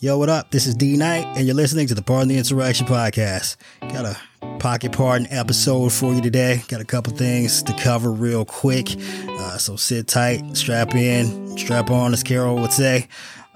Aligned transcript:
Yo, 0.00 0.16
what 0.16 0.28
up? 0.28 0.52
This 0.52 0.68
is 0.68 0.76
D 0.76 0.96
Knight, 0.96 1.26
and 1.36 1.44
you're 1.44 1.56
listening 1.56 1.88
to 1.88 1.94
the 1.96 2.02
Pardon 2.02 2.28
the 2.28 2.38
Insurrection 2.38 2.86
podcast. 2.86 3.56
Got 3.80 4.04
a 4.04 4.16
pocket 4.60 4.92
pardon 4.92 5.26
episode 5.28 5.92
for 5.92 6.14
you 6.14 6.20
today. 6.20 6.62
Got 6.68 6.80
a 6.80 6.84
couple 6.84 7.12
things 7.16 7.64
to 7.64 7.72
cover 7.72 8.12
real 8.12 8.44
quick. 8.44 8.90
Uh, 9.28 9.58
so 9.58 9.74
sit 9.74 10.06
tight, 10.06 10.56
strap 10.56 10.94
in, 10.94 11.58
strap 11.58 11.90
on, 11.90 12.12
as 12.12 12.22
Carol 12.22 12.54
would 12.60 12.72
say. 12.72 13.08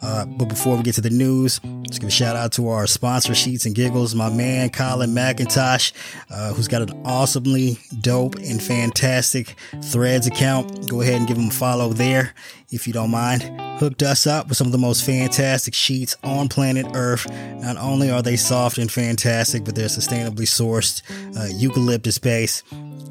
Uh, 0.02 0.26
but 0.26 0.46
before 0.46 0.76
we 0.76 0.82
get 0.82 0.94
to 0.96 1.00
the 1.00 1.10
news, 1.10 1.60
let's 1.64 1.98
give 1.98 2.08
a 2.08 2.10
shout 2.10 2.34
out 2.34 2.52
to 2.52 2.68
our 2.68 2.86
sponsor, 2.86 3.34
Sheets 3.34 3.66
and 3.66 3.74
Giggles, 3.74 4.14
my 4.14 4.28
man, 4.28 4.70
Colin 4.70 5.10
McIntosh, 5.10 5.92
uh, 6.30 6.52
who's 6.52 6.68
got 6.68 6.82
an 6.82 7.02
awesomely 7.04 7.78
dope 8.00 8.34
and 8.36 8.60
fantastic 8.60 9.54
threads 9.82 10.26
account. 10.26 10.88
Go 10.88 11.00
ahead 11.00 11.14
and 11.14 11.28
give 11.28 11.36
him 11.36 11.48
a 11.48 11.52
follow 11.52 11.90
there 11.90 12.34
if 12.70 12.86
you 12.86 12.92
don't 12.92 13.10
mind. 13.10 13.42
Hooked 13.78 14.02
us 14.02 14.26
up 14.26 14.48
with 14.48 14.56
some 14.56 14.66
of 14.66 14.72
the 14.72 14.78
most 14.78 15.04
fantastic 15.04 15.74
sheets 15.74 16.16
on 16.24 16.48
planet 16.48 16.86
Earth. 16.94 17.30
Not 17.60 17.76
only 17.76 18.10
are 18.10 18.22
they 18.22 18.36
soft 18.36 18.78
and 18.78 18.90
fantastic, 18.90 19.64
but 19.64 19.74
they're 19.74 19.86
sustainably 19.86 20.46
sourced, 20.46 21.02
uh, 21.36 21.48
eucalyptus 21.54 22.18
base. 22.18 22.62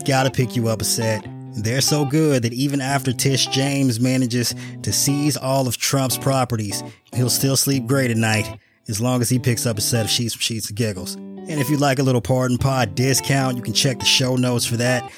Gotta 0.05 0.31
pick 0.31 0.55
you 0.55 0.67
up 0.67 0.81
a 0.81 0.85
set. 0.85 1.25
They're 1.53 1.81
so 1.81 2.05
good 2.05 2.43
that 2.43 2.53
even 2.53 2.81
after 2.81 3.11
Tish 3.11 3.47
James 3.47 3.99
manages 3.99 4.55
to 4.83 4.93
seize 4.93 5.35
all 5.37 5.67
of 5.67 5.77
Trump's 5.77 6.17
properties, 6.17 6.83
he'll 7.13 7.29
still 7.29 7.57
sleep 7.57 7.87
great 7.87 8.11
at 8.11 8.17
night 8.17 8.59
as 8.87 9.01
long 9.01 9.21
as 9.21 9.29
he 9.29 9.39
picks 9.39 9.65
up 9.65 9.77
a 9.77 9.81
set 9.81 10.05
of 10.05 10.11
sheets 10.11 10.33
from 10.33 10.41
Sheets 10.41 10.69
and 10.69 10.77
Giggles. 10.77 11.15
And 11.15 11.59
if 11.59 11.69
you'd 11.69 11.81
like 11.81 11.99
a 11.99 12.03
little 12.03 12.21
Pardon 12.21 12.57
Pod 12.57 12.95
discount, 12.95 13.57
you 13.57 13.63
can 13.63 13.73
check 13.73 13.99
the 13.99 14.05
show 14.05 14.35
notes 14.35 14.65
for 14.65 14.77
that. 14.77 15.11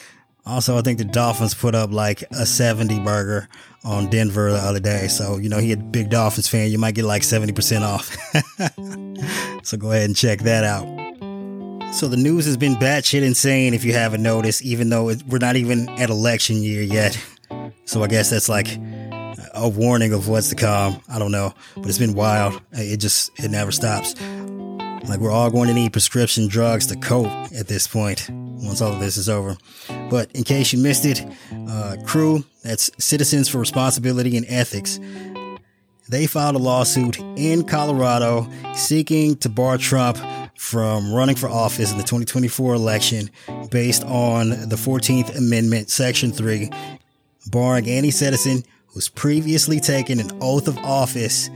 Also, 0.45 0.77
I 0.77 0.81
think 0.81 0.97
the 0.97 1.05
Dolphins 1.05 1.53
put 1.53 1.73
up 1.73 1.91
like 1.91 2.23
a 2.31 2.45
70 2.45 2.99
burger 2.99 3.47
on 3.85 4.09
Denver 4.09 4.51
the 4.51 4.57
other 4.57 4.79
day. 4.79 5.07
So, 5.07 5.37
you 5.37 5.49
know, 5.49 5.59
he 5.59 5.71
a 5.71 5.77
big 5.77 6.09
Dolphins 6.09 6.47
fan. 6.47 6.69
You 6.69 6.77
might 6.77 6.95
get 6.95 7.05
like 7.05 7.21
70% 7.21 7.81
off. 7.81 8.15
so 9.65 9.77
go 9.77 9.91
ahead 9.91 10.05
and 10.05 10.15
check 10.15 10.39
that 10.39 10.63
out. 10.63 11.02
So 11.93 12.07
the 12.07 12.17
news 12.17 12.45
has 12.45 12.57
been 12.57 12.73
batshit 12.73 13.21
insane 13.21 13.75
if 13.75 13.85
you 13.85 13.93
haven't 13.93 14.23
noticed, 14.23 14.63
even 14.63 14.89
though 14.89 15.09
it, 15.09 15.21
we're 15.27 15.37
not 15.37 15.57
even 15.57 15.87
at 15.89 16.09
election 16.09 16.63
year 16.63 16.81
yet. 16.81 17.15
So 17.85 18.01
I 18.01 18.07
guess 18.07 18.31
that's 18.31 18.49
like 18.49 18.67
a 19.53 19.69
warning 19.69 20.11
of 20.11 20.27
what's 20.27 20.49
to 20.49 20.55
come. 20.55 20.99
I 21.07 21.19
don't 21.19 21.31
know, 21.31 21.53
but 21.75 21.85
it's 21.85 21.99
been 21.99 22.15
wild. 22.15 22.59
It 22.71 22.97
just, 22.97 23.29
it 23.39 23.51
never 23.51 23.71
stops. 23.71 24.19
Like 25.07 25.19
we're 25.19 25.31
all 25.31 25.51
going 25.51 25.67
to 25.67 25.73
need 25.75 25.93
prescription 25.93 26.47
drugs 26.47 26.87
to 26.87 26.95
cope 26.95 27.27
at 27.27 27.67
this 27.67 27.85
point 27.85 28.27
once 28.31 28.81
all 28.81 28.93
of 28.93 28.99
this 28.99 29.15
is 29.15 29.29
over. 29.29 29.55
But 30.09 30.31
in 30.31 30.43
case 30.43 30.73
you 30.73 30.79
missed 30.79 31.05
it, 31.05 31.21
uh, 31.69 31.97
CREW, 32.05 32.43
that's 32.63 32.89
Citizens 32.97 33.49
for 33.49 33.59
Responsibility 33.59 34.35
and 34.35 34.47
Ethics, 34.49 34.99
they 36.09 36.25
filed 36.25 36.55
a 36.55 36.59
lawsuit 36.59 37.19
in 37.37 37.63
Colorado 37.65 38.49
seeking 38.73 39.35
to 39.37 39.49
bar 39.49 39.77
Trump 39.77 40.17
from 40.63 41.13
running 41.13 41.35
for 41.35 41.49
office 41.49 41.91
in 41.91 41.97
the 41.97 42.03
2024 42.03 42.73
election 42.73 43.29
based 43.69 44.03
on 44.05 44.49
the 44.49 44.77
14th 44.77 45.37
Amendment, 45.37 45.89
Section 45.89 46.31
3, 46.31 46.69
barring 47.51 47.85
any 47.87 48.09
citizen 48.09 48.63
who's 48.87 49.09
previously 49.09 49.81
taken 49.81 50.21
an 50.21 50.31
oath 50.41 50.69
of 50.69 50.77
office, 50.77 51.49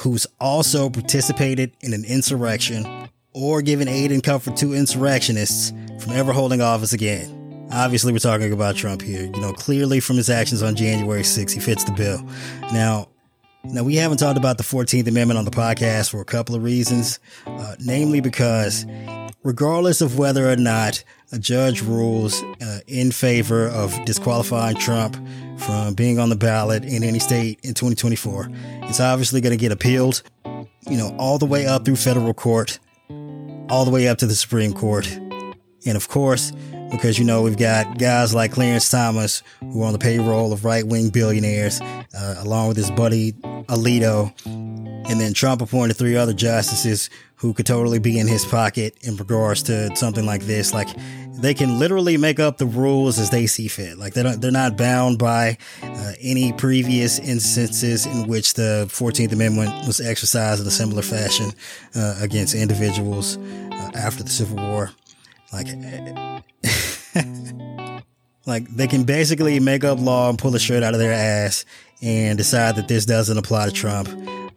who's 0.00 0.26
also 0.40 0.88
participated 0.88 1.72
in 1.82 1.92
an 1.92 2.06
insurrection, 2.06 2.86
or 3.34 3.60
given 3.60 3.86
aid 3.86 4.10
and 4.10 4.24
comfort 4.24 4.56
to 4.56 4.72
insurrectionists 4.72 5.72
from 6.00 6.14
ever 6.14 6.32
holding 6.32 6.62
office 6.62 6.94
again. 6.94 7.68
Obviously, 7.70 8.12
we're 8.12 8.18
talking 8.18 8.52
about 8.52 8.76
Trump 8.76 9.02
here. 9.02 9.24
You 9.24 9.40
know, 9.40 9.52
clearly 9.52 10.00
from 10.00 10.16
his 10.16 10.30
actions 10.30 10.62
on 10.62 10.74
January 10.74 11.22
6th, 11.22 11.50
he 11.50 11.60
fits 11.60 11.84
the 11.84 11.92
bill. 11.92 12.26
Now, 12.72 13.08
now, 13.64 13.82
we 13.82 13.96
haven't 13.96 14.18
talked 14.18 14.36
about 14.36 14.58
the 14.58 14.62
14th 14.62 15.06
Amendment 15.06 15.38
on 15.38 15.44
the 15.44 15.50
podcast 15.50 16.10
for 16.10 16.20
a 16.20 16.24
couple 16.24 16.54
of 16.54 16.62
reasons, 16.62 17.18
uh, 17.46 17.76
namely 17.80 18.20
because 18.20 18.84
regardless 19.42 20.00
of 20.00 20.18
whether 20.18 20.50
or 20.50 20.56
not 20.56 21.02
a 21.32 21.38
judge 21.38 21.80
rules 21.82 22.42
uh, 22.60 22.80
in 22.86 23.10
favor 23.10 23.68
of 23.68 24.04
disqualifying 24.04 24.76
Trump 24.76 25.16
from 25.58 25.94
being 25.94 26.18
on 26.18 26.28
the 26.28 26.36
ballot 26.36 26.84
in 26.84 27.02
any 27.02 27.18
state 27.18 27.58
in 27.62 27.72
2024, 27.72 28.50
it's 28.82 29.00
obviously 29.00 29.40
going 29.40 29.56
to 29.56 29.60
get 29.60 29.72
appealed, 29.72 30.22
you 30.88 30.98
know, 30.98 31.14
all 31.18 31.38
the 31.38 31.46
way 31.46 31.66
up 31.66 31.84
through 31.84 31.96
federal 31.96 32.34
court, 32.34 32.78
all 33.70 33.84
the 33.84 33.90
way 33.90 34.08
up 34.08 34.18
to 34.18 34.26
the 34.26 34.34
Supreme 34.34 34.74
Court. 34.74 35.06
And 35.86 35.96
of 35.96 36.08
course, 36.08 36.52
because 36.96 37.18
you 37.18 37.24
know 37.24 37.42
we've 37.42 37.58
got 37.58 37.98
guys 37.98 38.34
like 38.34 38.52
Clarence 38.52 38.88
Thomas 38.88 39.42
who 39.60 39.82
are 39.82 39.86
on 39.86 39.92
the 39.92 39.98
payroll 39.98 40.52
of 40.52 40.64
right 40.64 40.86
wing 40.86 41.10
billionaires, 41.10 41.80
uh, 41.80 42.36
along 42.38 42.68
with 42.68 42.76
his 42.76 42.90
buddy 42.90 43.32
Alito, 43.68 44.32
and 44.46 45.20
then 45.20 45.34
Trump 45.34 45.60
appointed 45.60 45.94
three 45.94 46.16
other 46.16 46.32
justices 46.32 47.10
who 47.36 47.52
could 47.52 47.66
totally 47.66 47.98
be 47.98 48.18
in 48.18 48.26
his 48.26 48.44
pocket 48.44 48.96
in 49.02 49.16
regards 49.16 49.62
to 49.64 49.94
something 49.96 50.24
like 50.24 50.42
this. 50.42 50.72
Like 50.72 50.88
they 51.34 51.52
can 51.52 51.78
literally 51.78 52.16
make 52.16 52.38
up 52.38 52.58
the 52.58 52.66
rules 52.66 53.18
as 53.18 53.30
they 53.30 53.46
see 53.46 53.68
fit. 53.68 53.98
Like 53.98 54.14
they 54.14 54.22
don't, 54.22 54.40
they're 54.40 54.50
not 54.50 54.76
bound 54.76 55.18
by 55.18 55.58
uh, 55.82 56.12
any 56.22 56.52
previous 56.52 57.18
instances 57.18 58.06
in 58.06 58.28
which 58.28 58.54
the 58.54 58.86
14th 58.88 59.32
Amendment 59.32 59.86
was 59.86 60.00
exercised 60.00 60.60
in 60.62 60.66
a 60.66 60.70
similar 60.70 61.02
fashion 61.02 61.50
uh, 61.94 62.16
against 62.20 62.54
individuals 62.54 63.36
uh, 63.36 63.90
after 63.94 64.22
the 64.22 64.30
Civil 64.30 64.56
War. 64.56 64.92
Like 65.54 65.68
like 68.46 68.68
they 68.68 68.86
can 68.86 69.04
basically 69.04 69.60
make 69.60 69.84
up 69.84 70.00
law 70.00 70.28
and 70.28 70.38
pull 70.38 70.54
it 70.54 70.60
shirt 70.60 70.82
out 70.82 70.94
of 70.94 71.00
their 71.00 71.12
ass 71.12 71.64
and 72.02 72.36
decide 72.36 72.76
that 72.76 72.88
this 72.88 73.06
doesn't 73.06 73.38
apply 73.38 73.66
to 73.66 73.72
Trump, 73.72 74.08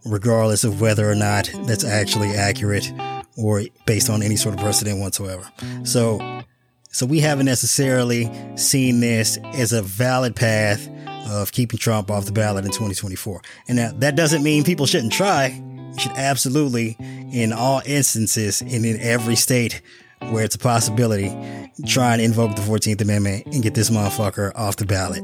regardless 0.06 0.63
of 0.63 0.81
whether 0.81 1.09
or 1.09 1.16
not 1.16 1.50
that's 1.66 1.85
actually 1.85 2.30
accurate 2.30 2.91
or 3.38 3.62
based 3.85 4.09
on 4.09 4.24
any 4.24 4.35
sort 4.35 4.56
of 4.56 4.62
precedent 4.62 5.00
whatsoever. 5.00 5.47
So, 5.84 6.44
so 6.90 7.06
we 7.06 7.19
haven't 7.19 7.46
necessarily 7.46 8.29
seen 8.56 9.00
this 9.00 9.38
as 9.53 9.72
a 9.72 9.81
valid 9.84 10.35
path 10.35 10.90
of 11.29 11.52
keeping 11.52 11.78
Trump 11.78 12.09
off 12.09 12.25
the 12.25 12.31
ballot 12.31 12.66
in 12.66 12.72
2024. 12.72 13.41
And 13.68 13.78
now 13.78 13.91
that 13.97 14.16
doesn't 14.16 14.44
mean 14.44 14.64
people 14.64 14.88
shouldn't 14.88 15.14
try. 15.14 15.62
You 15.94 16.00
should 16.00 16.14
absolutely, 16.14 16.96
in 17.31 17.53
all 17.53 17.81
instances 17.85 18.62
and 18.62 18.85
in 18.85 19.00
every 19.00 19.35
state, 19.35 19.81
where 20.29 20.44
it's 20.44 20.55
a 20.55 20.59
possibility, 20.59 21.29
try 21.85 22.13
and 22.13 22.22
invoke 22.22 22.55
the 22.55 22.61
14th 22.61 23.01
Amendment 23.01 23.45
and 23.47 23.63
get 23.63 23.75
this 23.75 23.89
motherfucker 23.89 24.51
off 24.55 24.78
the 24.78 24.85
ballot. 24.85 25.23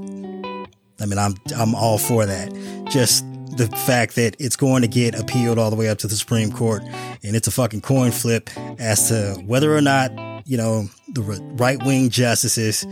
I 1.00 1.06
mean, 1.06 1.18
I'm, 1.18 1.36
I'm 1.58 1.76
all 1.76 1.98
for 1.98 2.26
that. 2.26 2.54
Just 2.90 3.26
the 3.58 3.68
fact 3.86 4.16
that 4.16 4.36
it's 4.40 4.56
going 4.56 4.82
to 4.82 4.88
get 4.88 5.20
appealed 5.20 5.60
all 5.60 5.70
the 5.70 5.76
way 5.76 5.90
up 5.90 5.98
to 6.00 6.08
the 6.08 6.16
Supreme 6.16 6.52
Court 6.52 6.82
and 7.24 7.36
it's 7.36 7.48
a 7.48 7.52
fucking 7.52 7.82
coin 7.82 8.12
flip 8.12 8.50
as 8.80 9.10
to 9.10 9.42
whether 9.46 9.76
or 9.76 9.82
not, 9.82 10.12
you 10.48 10.58
know, 10.58 10.88
the 11.10 11.22
right 11.58 11.82
wing 11.84 12.10
justices 12.10 12.86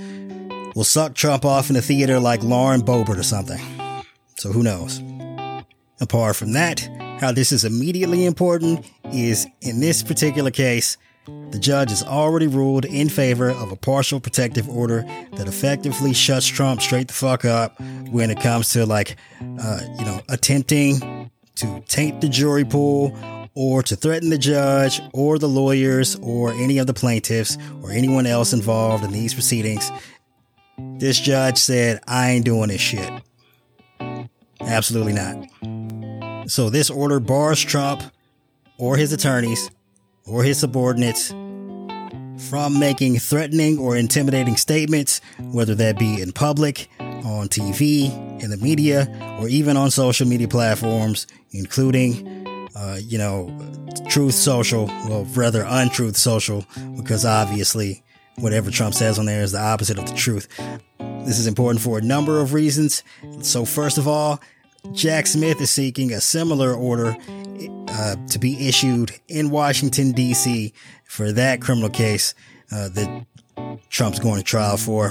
will 0.75 0.83
suck 0.83 1.15
Trump 1.15 1.45
off 1.45 1.69
in 1.69 1.75
a 1.75 1.81
theater 1.81 2.19
like 2.19 2.43
Lauren 2.43 2.81
Boebert 2.81 3.17
or 3.17 3.23
something. 3.23 3.59
So 4.37 4.51
who 4.51 4.63
knows? 4.63 5.01
Apart 5.99 6.35
from 6.35 6.53
that, 6.53 6.79
how 7.19 7.31
this 7.31 7.51
is 7.51 7.63
immediately 7.63 8.25
important 8.25 8.89
is 9.11 9.45
in 9.61 9.79
this 9.79 10.01
particular 10.01 10.49
case, 10.51 10.97
the 11.25 11.59
judge 11.59 11.89
has 11.89 12.03
already 12.03 12.47
ruled 12.47 12.85
in 12.85 13.09
favor 13.09 13.49
of 13.49 13.71
a 13.71 13.75
partial 13.75 14.19
protective 14.19 14.67
order 14.67 15.03
that 15.33 15.47
effectively 15.47 16.13
shuts 16.13 16.47
Trump 16.47 16.81
straight 16.81 17.07
the 17.07 17.13
fuck 17.13 17.45
up 17.45 17.79
when 18.09 18.31
it 18.31 18.39
comes 18.39 18.69
to 18.69 18.85
like, 18.85 19.17
uh, 19.59 19.81
you 19.99 20.05
know, 20.05 20.21
attempting 20.29 21.29
to 21.55 21.83
taint 21.87 22.21
the 22.21 22.29
jury 22.29 22.65
pool 22.65 23.15
or 23.53 23.83
to 23.83 23.95
threaten 23.95 24.29
the 24.29 24.37
judge 24.37 25.01
or 25.13 25.37
the 25.37 25.47
lawyers 25.47 26.15
or 26.21 26.51
any 26.53 26.77
of 26.77 26.87
the 26.87 26.93
plaintiffs 26.93 27.57
or 27.83 27.91
anyone 27.91 28.25
else 28.25 28.53
involved 28.53 29.03
in 29.03 29.11
these 29.11 29.33
proceedings. 29.33 29.91
This 30.97 31.19
judge 31.19 31.57
said, 31.57 31.99
I 32.07 32.31
ain't 32.31 32.45
doing 32.45 32.69
this 32.69 32.81
shit. 32.81 33.11
Absolutely 34.61 35.13
not. 35.13 36.49
So 36.49 36.69
this 36.69 36.89
order 36.89 37.19
bars 37.19 37.61
Trump 37.61 38.01
or 38.77 38.97
his 38.97 39.13
attorneys 39.13 39.69
or 40.25 40.43
his 40.43 40.59
subordinates 40.59 41.33
from 42.49 42.79
making 42.79 43.17
threatening 43.17 43.77
or 43.77 43.95
intimidating 43.95 44.57
statements, 44.57 45.21
whether 45.39 45.75
that 45.75 45.99
be 45.99 46.21
in 46.21 46.31
public, 46.31 46.89
on 46.99 47.47
TV, 47.47 48.11
in 48.41 48.49
the 48.49 48.57
media, 48.57 49.07
or 49.39 49.47
even 49.47 49.77
on 49.77 49.91
social 49.91 50.27
media 50.27 50.47
platforms, 50.47 51.27
including, 51.51 52.67
uh, 52.75 52.99
you 53.01 53.17
know, 53.17 53.55
Truth 54.09 54.33
Social, 54.33 54.87
well, 55.07 55.25
rather 55.35 55.63
Untruth 55.67 56.17
Social, 56.17 56.65
because 56.95 57.25
obviously 57.25 58.03
whatever 58.37 58.71
Trump 58.71 58.93
says 58.93 59.19
on 59.19 59.25
there 59.25 59.41
is 59.41 59.51
the 59.51 59.61
opposite 59.61 59.99
of 59.99 60.07
the 60.07 60.15
truth. 60.15 60.47
This 61.25 61.37
is 61.37 61.47
important 61.47 61.81
for 61.81 61.99
a 61.99 62.01
number 62.01 62.39
of 62.39 62.53
reasons. 62.53 63.03
So, 63.41 63.65
first 63.65 63.97
of 63.97 64.07
all, 64.07 64.41
Jack 64.93 65.27
Smith 65.27 65.61
is 65.61 65.69
seeking 65.69 66.11
a 66.11 66.19
similar 66.19 66.73
order 66.73 67.15
uh, 67.91 68.15
to 68.27 68.39
be 68.39 68.67
issued 68.67 69.11
in 69.27 69.49
Washington, 69.49 70.11
D.C. 70.11 70.73
for 71.05 71.31
that 71.31 71.61
criminal 71.61 71.89
case 71.89 72.33
uh, 72.71 72.89
that 72.89 73.25
Trump's 73.89 74.19
going 74.19 74.37
to 74.37 74.43
trial 74.43 74.77
for, 74.77 75.09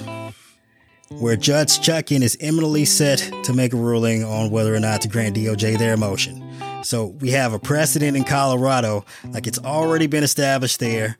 where 1.10 1.36
Judge 1.36 1.78
Chutkan 1.80 2.22
is 2.22 2.36
imminently 2.40 2.84
set 2.84 3.18
to 3.44 3.52
make 3.52 3.72
a 3.72 3.76
ruling 3.76 4.24
on 4.24 4.50
whether 4.50 4.74
or 4.74 4.80
not 4.80 5.02
to 5.02 5.08
grant 5.08 5.36
DOJ 5.36 5.78
their 5.78 5.96
motion. 5.96 6.46
So 6.82 7.06
we 7.06 7.30
have 7.32 7.52
a 7.52 7.58
precedent 7.58 8.16
in 8.16 8.24
Colorado, 8.24 9.04
like 9.28 9.46
it's 9.46 9.58
already 9.58 10.06
been 10.06 10.24
established 10.24 10.80
there. 10.80 11.18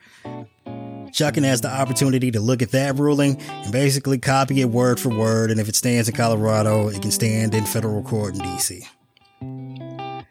Chutkan 1.11 1.45
has 1.45 1.61
the 1.61 1.71
opportunity 1.71 2.31
to 2.31 2.41
look 2.41 2.63
at 2.63 2.71
that 2.71 2.97
ruling 2.97 3.37
and 3.41 3.73
basically 3.73 4.19
copy 4.19 4.61
it 4.61 4.71
word 4.71 5.01
for 5.01 5.11
word. 5.11 5.51
And 5.51 5.61
if 5.61 5.69
it 5.69 5.75
stands 5.75 6.09
in 6.09 6.15
Colorado, 6.15 6.89
it 6.89 7.03
can 7.03 7.11
stand 7.11 7.55
in 7.55 7.67
federal 7.67 8.03
court 8.03 8.35
in 8.35 8.41
DC. 8.41 8.87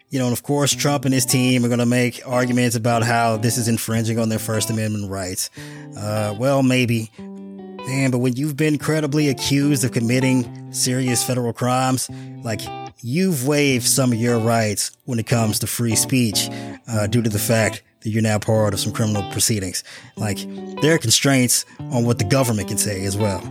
You 0.09 0.17
know, 0.17 0.25
and 0.25 0.33
of 0.33 0.41
course, 0.41 0.73
Trump 0.73 1.05
and 1.05 1.13
his 1.13 1.25
team 1.25 1.63
are 1.63 1.67
going 1.67 1.79
to 1.79 1.85
make 1.85 2.21
arguments 2.25 2.75
about 2.75 3.03
how 3.03 3.37
this 3.37 3.57
is 3.57 3.67
infringing 3.67 4.17
on 4.17 4.29
their 4.29 4.39
First 4.39 4.69
Amendment 4.69 5.11
rights. 5.11 5.51
Uh, 5.95 6.35
well, 6.37 6.63
maybe. 6.63 7.11
Man, 7.17 8.11
but 8.11 8.17
when 8.19 8.35
you've 8.35 8.57
been 8.57 8.77
credibly 8.77 9.29
accused 9.29 9.83
of 9.83 9.91
committing 9.91 10.71
serious 10.73 11.23
federal 11.23 11.53
crimes, 11.53 12.09
like 12.43 12.61
you've 13.01 13.47
waived 13.47 13.85
some 13.85 14.11
of 14.11 14.19
your 14.19 14.37
rights 14.39 14.91
when 15.05 15.17
it 15.19 15.27
comes 15.27 15.59
to 15.59 15.67
free 15.67 15.95
speech 15.95 16.49
uh, 16.87 17.07
due 17.07 17.21
to 17.21 17.29
the 17.29 17.39
fact 17.39 17.81
that 18.01 18.09
you're 18.09 18.21
now 18.21 18.39
part 18.39 18.73
of 18.73 18.79
some 18.79 18.93
criminal 18.93 19.29
proceedings. 19.31 19.83
Like, 20.15 20.37
there 20.81 20.93
are 20.93 20.97
constraints 20.97 21.65
on 21.79 22.05
what 22.05 22.17
the 22.17 22.25
government 22.25 22.67
can 22.67 22.77
say 22.77 23.03
as 23.03 23.17
well. 23.17 23.41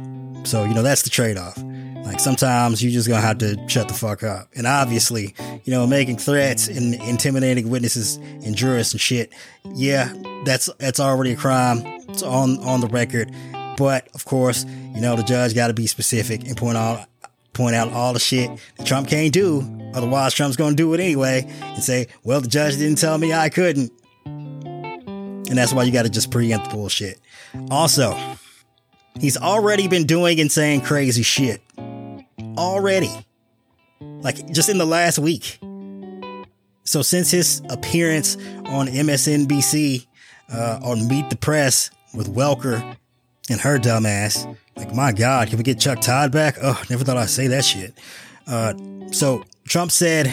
So, 0.45 0.65
you 0.65 0.75
know, 0.75 0.83
that's 0.83 1.03
the 1.03 1.11
trade 1.11 1.37
off. 1.37 1.57
Like, 2.09 2.21
sometimes 2.21 2.83
you 2.83 2.91
just 2.91 3.07
gonna 3.07 3.21
have 3.21 3.37
to 3.39 3.69
shut 3.69 3.87
the 3.87 3.93
fuck 3.93 4.23
up. 4.23 4.49
And 4.57 4.67
obviously, 4.67 5.35
you 5.65 5.71
know, 5.71 5.87
making 5.87 6.17
threats 6.17 6.67
and 6.67 6.95
intimidating 6.95 7.69
witnesses 7.69 8.17
and 8.17 8.57
jurists 8.57 8.95
and 8.95 9.01
shit, 9.01 9.31
yeah, 9.75 10.15
that's 10.47 10.71
that's 10.79 11.01
already 11.01 11.33
a 11.33 11.37
crime. 11.37 11.83
It's 12.09 12.23
on 12.23 12.61
on 12.61 12.81
the 12.81 12.87
record. 12.87 13.31
But 13.77 14.09
of 14.15 14.25
course, 14.25 14.65
you 14.65 15.03
know, 15.03 15.17
the 15.17 15.23
judge 15.23 15.55
got 15.55 15.67
to 15.67 15.75
be 15.75 15.87
specific 15.87 16.49
and 16.49 16.57
point 16.57 16.79
out 16.79 17.07
point 17.53 17.77
out 17.77 17.93
all 17.93 18.15
the 18.15 18.21
shit 18.21 18.51
that 18.79 18.87
Trump 18.87 19.07
can't 19.07 19.31
do. 19.31 19.61
Otherwise, 19.95 20.33
Trump's 20.33 20.57
to 20.57 20.75
do 20.75 20.95
it 20.95 21.01
anyway 21.01 21.45
and 21.61 21.85
say, 21.85 22.07
well, 22.25 22.41
the 22.41 22.49
judge 22.49 22.79
didn't 22.79 22.97
tell 22.97 23.19
me 23.19 23.35
I 23.35 23.51
couldn't. 23.51 23.93
And 24.25 25.59
that's 25.59 25.75
why 25.75 25.83
you 25.83 25.93
got 25.93 26.05
to 26.05 26.11
just 26.11 26.31
preempt 26.31 26.71
the 26.71 26.75
bullshit. 26.75 27.21
Also, 27.71 28.19
he's 29.21 29.37
already 29.37 29.89
been 29.89 30.07
doing 30.07 30.41
and 30.41 30.51
saying 30.51 30.81
crazy 30.81 31.23
shit. 31.23 31.61
Already. 32.59 33.11
Like 34.01 34.51
just 34.53 34.69
in 34.69 34.79
the 34.79 34.87
last 34.87 35.19
week. 35.19 35.59
So 36.85 37.03
since 37.03 37.31
his 37.31 37.63
appearance 37.69 38.37
on 38.65 38.87
MSNBC 38.87 40.07
uh, 40.53 40.81
on 40.83 41.07
Meet 41.07 41.31
the 41.31 41.37
Press 41.37 41.91
with 42.15 42.35
Welker 42.35 42.97
and 43.51 43.61
her 43.61 43.79
dumbass, 43.79 44.57
like, 44.79 44.95
my 44.95 45.13
God, 45.13 45.49
can 45.49 45.59
we 45.59 45.65
get 45.65 45.81
Chuck 45.81 46.01
Todd 46.01 46.31
back? 46.31 46.57
Oh, 46.63 46.81
never 46.89 47.05
thought 47.05 47.17
I'd 47.17 47.29
say 47.29 47.49
that 47.49 47.65
shit. 47.65 47.99
Uh, 48.47 48.75
so 49.11 49.45
Trump 49.67 49.91
said 49.91 50.27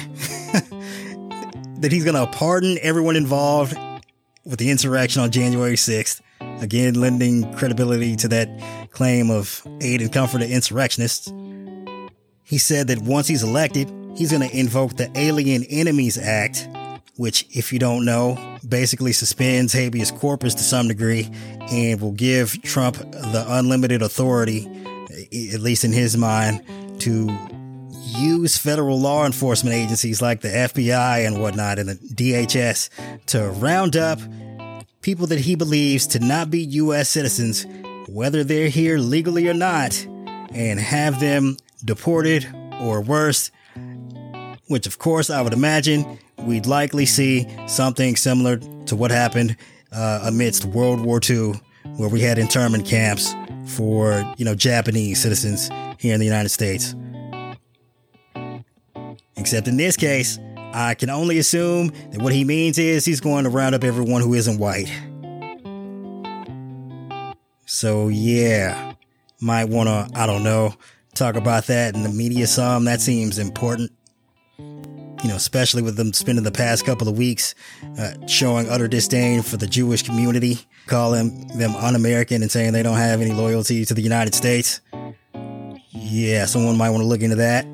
that 1.79 1.91
he's 1.91 2.05
going 2.05 2.15
to 2.15 2.31
pardon 2.31 2.77
everyone 2.81 3.15
involved 3.15 3.77
with 4.45 4.59
the 4.59 4.69
insurrection 4.69 5.23
on 5.23 5.31
January 5.31 5.75
6th. 5.75 6.21
Again, 6.61 6.93
lending 6.93 7.51
credibility 7.55 8.15
to 8.17 8.27
that 8.29 8.89
claim 8.91 9.31
of 9.31 9.65
aid 9.81 10.01
and 10.01 10.13
comfort 10.13 10.39
to 10.39 10.49
insurrectionists. 10.49 11.27
He 12.45 12.59
said 12.59 12.87
that 12.87 12.99
once 12.99 13.27
he's 13.27 13.41
elected, 13.41 13.91
he's 14.15 14.31
going 14.31 14.47
to 14.47 14.57
invoke 14.57 14.95
the 14.95 15.11
Alien 15.15 15.63
Enemies 15.63 16.15
Act, 16.17 16.69
which, 17.17 17.45
if 17.49 17.73
you 17.73 17.79
don't 17.79 18.05
know, 18.05 18.37
basically 18.67 19.13
suspends 19.13 19.73
habeas 19.73 20.11
corpus 20.11 20.53
to 20.53 20.63
some 20.63 20.87
degree 20.87 21.27
and 21.71 21.99
will 21.99 22.11
give 22.11 22.61
Trump 22.61 22.97
the 22.97 23.45
unlimited 23.47 24.03
authority, 24.03 24.67
at 25.53 25.59
least 25.59 25.83
in 25.83 25.91
his 25.91 26.15
mind, 26.15 26.61
to 27.01 27.35
use 28.19 28.57
federal 28.57 28.99
law 28.99 29.25
enforcement 29.25 29.75
agencies 29.75 30.21
like 30.21 30.41
the 30.41 30.49
FBI 30.49 31.25
and 31.25 31.41
whatnot 31.41 31.79
and 31.79 31.89
the 31.89 31.95
DHS 31.95 32.89
to 33.25 33.49
round 33.49 33.97
up 33.97 34.19
people 35.01 35.25
that 35.27 35.39
he 35.39 35.55
believes 35.55 36.05
to 36.07 36.19
not 36.19 36.51
be 36.51 36.59
U.S. 36.59 37.09
citizens, 37.09 37.65
whether 38.07 38.43
they're 38.43 38.69
here 38.69 38.99
legally 38.99 39.47
or 39.47 39.53
not, 39.53 39.99
and 40.53 40.79
have 40.79 41.19
them 41.19 41.57
deported 41.85 42.47
or 42.81 43.01
worse. 43.01 43.51
Which, 44.67 44.87
of 44.87 44.97
course, 44.97 45.29
I 45.29 45.41
would 45.41 45.53
imagine 45.53 46.19
we'd 46.39 46.65
likely 46.65 47.05
see 47.05 47.47
something 47.67 48.15
similar 48.15 48.57
to 48.87 48.95
what 48.95 49.11
happened 49.11 49.55
uh, 49.91 50.21
amidst 50.23 50.65
World 50.65 50.99
War 50.99 51.21
II, 51.27 51.53
where 51.97 52.09
we 52.09 52.21
had 52.21 52.37
internment 52.37 52.85
camps 52.85 53.33
for 53.65 54.23
you 54.37 54.45
know 54.45 54.55
Japanese 54.55 55.21
citizens 55.21 55.69
here 55.99 56.13
in 56.13 56.19
the 56.19 56.25
United 56.25 56.49
States. 56.49 56.95
Except 59.37 59.67
in 59.67 59.77
this 59.77 59.95
case, 59.95 60.39
I 60.73 60.95
can 60.95 61.09
only 61.09 61.37
assume 61.37 61.91
that 62.11 62.21
what 62.21 62.33
he 62.33 62.43
means 62.43 62.77
is 62.77 63.05
he's 63.05 63.21
going 63.21 63.43
to 63.43 63.49
round 63.49 63.75
up 63.75 63.83
everyone 63.83 64.21
who 64.21 64.33
isn't 64.33 64.57
white. 64.57 64.91
So 67.65 68.07
yeah, 68.07 68.93
might 69.39 69.65
want 69.65 69.87
to 69.87 70.19
I 70.19 70.25
don't 70.25 70.43
know 70.43 70.73
talk 71.15 71.35
about 71.35 71.67
that 71.67 71.95
in 71.95 72.03
the 72.03 72.09
media 72.09 72.47
some. 72.47 72.85
That 72.85 73.01
seems 73.01 73.39
important 73.39 73.91
you 75.25 75.29
know, 75.31 75.37
especially 75.37 75.81
with 75.81 75.97
them 75.97 76.13
spending 76.13 76.43
the 76.43 76.51
past 76.51 76.85
couple 76.85 77.07
of 77.07 77.17
weeks 77.17 77.55
uh, 77.97 78.13
showing 78.27 78.69
utter 78.69 78.87
disdain 78.87 79.41
for 79.41 79.57
the 79.57 79.65
Jewish 79.65 80.03
community, 80.03 80.59
calling 80.85 81.47
them 81.57 81.75
un-American 81.77 82.43
and 82.43 82.51
saying 82.51 82.73
they 82.73 82.83
don't 82.83 82.97
have 82.97 83.21
any 83.21 83.31
loyalty 83.31 83.85
to 83.85 83.93
the 83.95 84.03
United 84.03 84.35
States. 84.35 84.81
Yeah, 85.89 86.45
someone 86.45 86.77
might 86.77 86.91
want 86.91 87.01
to 87.01 87.07
look 87.07 87.21
into 87.21 87.37
that. 87.37 87.65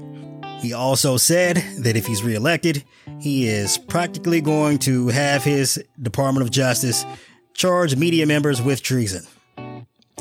He 0.61 0.71
also 0.71 1.17
said 1.17 1.57
that 1.79 1.97
if 1.97 2.05
he's 2.05 2.23
reelected, 2.23 2.85
he 3.19 3.49
is 3.49 3.77
practically 3.77 4.39
going 4.39 4.77
to 4.79 5.09
have 5.09 5.43
his 5.43 5.83
Department 6.01 6.45
of 6.45 6.51
Justice 6.51 7.05
charge 7.53 7.97
media 7.97 8.25
members 8.25 8.61
with 8.61 8.81
treason. 8.81 9.25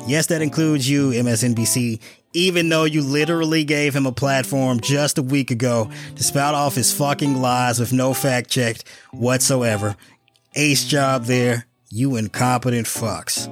Yes, 0.06 0.26
that 0.26 0.43
includes 0.43 0.90
you, 0.90 1.11
MSNBC, 1.11 2.00
even 2.32 2.68
though 2.68 2.84
you 2.84 3.02
literally 3.02 3.64
gave 3.64 3.94
him 3.94 4.06
a 4.06 4.12
platform 4.12 4.80
just 4.80 5.18
a 5.18 5.22
week 5.22 5.50
ago 5.50 5.90
to 6.14 6.22
spout 6.22 6.54
off 6.54 6.74
his 6.74 6.92
fucking 6.92 7.40
lies 7.40 7.80
with 7.80 7.92
no 7.92 8.14
fact 8.14 8.50
checked 8.50 8.84
whatsoever. 9.12 9.96
Ace 10.54 10.84
job 10.84 11.24
there, 11.24 11.66
you 11.90 12.16
incompetent 12.16 12.86
fucks. 12.86 13.48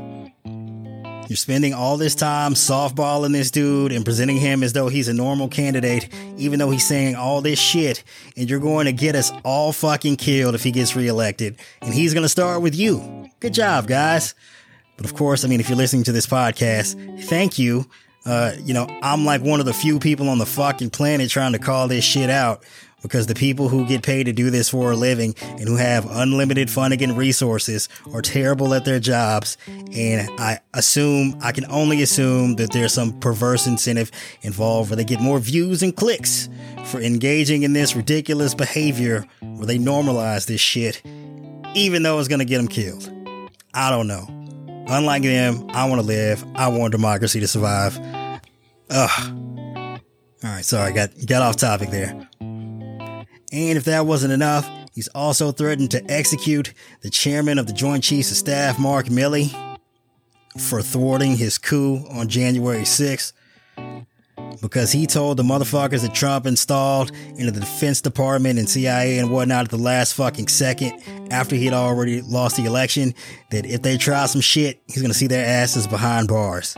You're 1.28 1.36
spending 1.36 1.74
all 1.74 1.98
this 1.98 2.14
time 2.14 2.54
softballing 2.54 3.32
this 3.32 3.50
dude 3.50 3.92
and 3.92 4.02
presenting 4.02 4.38
him 4.38 4.62
as 4.62 4.72
though 4.72 4.88
he's 4.88 5.08
a 5.08 5.12
normal 5.12 5.48
candidate, 5.48 6.08
even 6.38 6.58
though 6.58 6.70
he's 6.70 6.86
saying 6.86 7.16
all 7.16 7.42
this 7.42 7.58
shit, 7.58 8.02
and 8.34 8.48
you're 8.48 8.60
going 8.60 8.86
to 8.86 8.92
get 8.92 9.14
us 9.14 9.30
all 9.44 9.72
fucking 9.72 10.16
killed 10.16 10.54
if 10.54 10.64
he 10.64 10.70
gets 10.70 10.96
reelected. 10.96 11.58
And 11.82 11.92
he's 11.92 12.14
going 12.14 12.22
to 12.22 12.30
start 12.30 12.62
with 12.62 12.74
you. 12.74 13.28
Good 13.40 13.52
job, 13.52 13.86
guys. 13.86 14.34
But 14.96 15.04
of 15.04 15.14
course, 15.14 15.44
I 15.44 15.48
mean, 15.48 15.60
if 15.60 15.68
you're 15.68 15.76
listening 15.76 16.04
to 16.04 16.12
this 16.12 16.26
podcast, 16.26 17.24
thank 17.24 17.58
you 17.58 17.84
uh, 18.24 18.52
you 18.62 18.74
know, 18.74 18.86
I'm 19.02 19.24
like 19.24 19.42
one 19.42 19.60
of 19.60 19.66
the 19.66 19.74
few 19.74 19.98
people 19.98 20.28
on 20.28 20.38
the 20.38 20.46
fucking 20.46 20.90
planet 20.90 21.30
trying 21.30 21.52
to 21.52 21.58
call 21.58 21.88
this 21.88 22.04
shit 22.04 22.30
out 22.30 22.64
because 23.02 23.26
the 23.26 23.34
people 23.34 23.68
who 23.68 23.86
get 23.86 24.02
paid 24.02 24.24
to 24.24 24.32
do 24.32 24.50
this 24.50 24.68
for 24.68 24.90
a 24.92 24.96
living 24.96 25.34
and 25.40 25.68
who 25.68 25.76
have 25.76 26.06
unlimited 26.10 26.70
funding 26.70 27.02
and 27.02 27.16
resources 27.16 27.88
are 28.12 28.22
terrible 28.22 28.74
at 28.74 28.84
their 28.84 28.98
jobs. 28.98 29.56
And 29.92 30.28
I 30.40 30.60
assume, 30.74 31.38
I 31.40 31.52
can 31.52 31.64
only 31.66 32.02
assume 32.02 32.56
that 32.56 32.72
there's 32.72 32.92
some 32.92 33.18
perverse 33.20 33.66
incentive 33.66 34.10
involved 34.42 34.90
where 34.90 34.96
they 34.96 35.04
get 35.04 35.20
more 35.20 35.38
views 35.38 35.82
and 35.82 35.94
clicks 35.94 36.48
for 36.86 37.00
engaging 37.00 37.62
in 37.62 37.72
this 37.72 37.94
ridiculous 37.94 38.54
behavior 38.54 39.24
where 39.40 39.66
they 39.66 39.78
normalize 39.78 40.46
this 40.46 40.60
shit, 40.60 41.02
even 41.74 42.02
though 42.02 42.18
it's 42.18 42.28
to 42.28 42.44
get 42.44 42.56
them 42.58 42.68
killed. 42.68 43.12
I 43.74 43.90
don't 43.90 44.08
know. 44.08 44.37
Unlike 44.88 45.22
them, 45.22 45.66
I 45.70 45.88
want 45.88 46.00
to 46.00 46.06
live. 46.06 46.44
I 46.54 46.68
want 46.68 46.92
democracy 46.92 47.40
to 47.40 47.48
survive. 47.48 47.98
Ugh. 48.90 50.00
All 50.44 50.50
right, 50.50 50.64
sorry, 50.64 50.92
I 50.92 50.94
got 50.94 51.10
got 51.26 51.42
off 51.42 51.56
topic 51.56 51.90
there. 51.90 52.28
And 52.40 53.76
if 53.78 53.84
that 53.84 54.06
wasn't 54.06 54.32
enough, 54.32 54.68
he's 54.94 55.08
also 55.08 55.52
threatened 55.52 55.90
to 55.90 56.10
execute 56.10 56.72
the 57.02 57.10
chairman 57.10 57.58
of 57.58 57.66
the 57.66 57.72
Joint 57.72 58.04
Chiefs 58.04 58.30
of 58.30 58.36
Staff, 58.36 58.78
Mark 58.78 59.06
Milley, 59.06 59.50
for 60.58 60.80
thwarting 60.80 61.36
his 61.36 61.58
coup 61.58 62.04
on 62.10 62.28
January 62.28 62.82
6th 62.82 63.32
because 64.60 64.92
he 64.92 65.06
told 65.06 65.36
the 65.36 65.42
motherfuckers 65.42 66.02
that 66.02 66.14
Trump 66.14 66.46
installed 66.46 67.12
into 67.36 67.50
the 67.50 67.60
Defense 67.60 68.00
Department 68.00 68.58
and 68.58 68.68
CIA 68.68 69.18
and 69.18 69.30
whatnot 69.30 69.64
at 69.64 69.70
the 69.70 69.76
last 69.76 70.14
fucking 70.14 70.48
second 70.48 71.02
after 71.30 71.56
he 71.56 71.64
had 71.64 71.74
already 71.74 72.20
lost 72.22 72.56
the 72.56 72.64
election 72.64 73.14
that 73.50 73.66
if 73.66 73.82
they 73.82 73.96
try 73.96 74.26
some 74.26 74.40
shit, 74.40 74.80
he's 74.86 75.02
gonna 75.02 75.14
see 75.14 75.26
their 75.26 75.46
asses 75.46 75.86
behind 75.86 76.28
bars. 76.28 76.76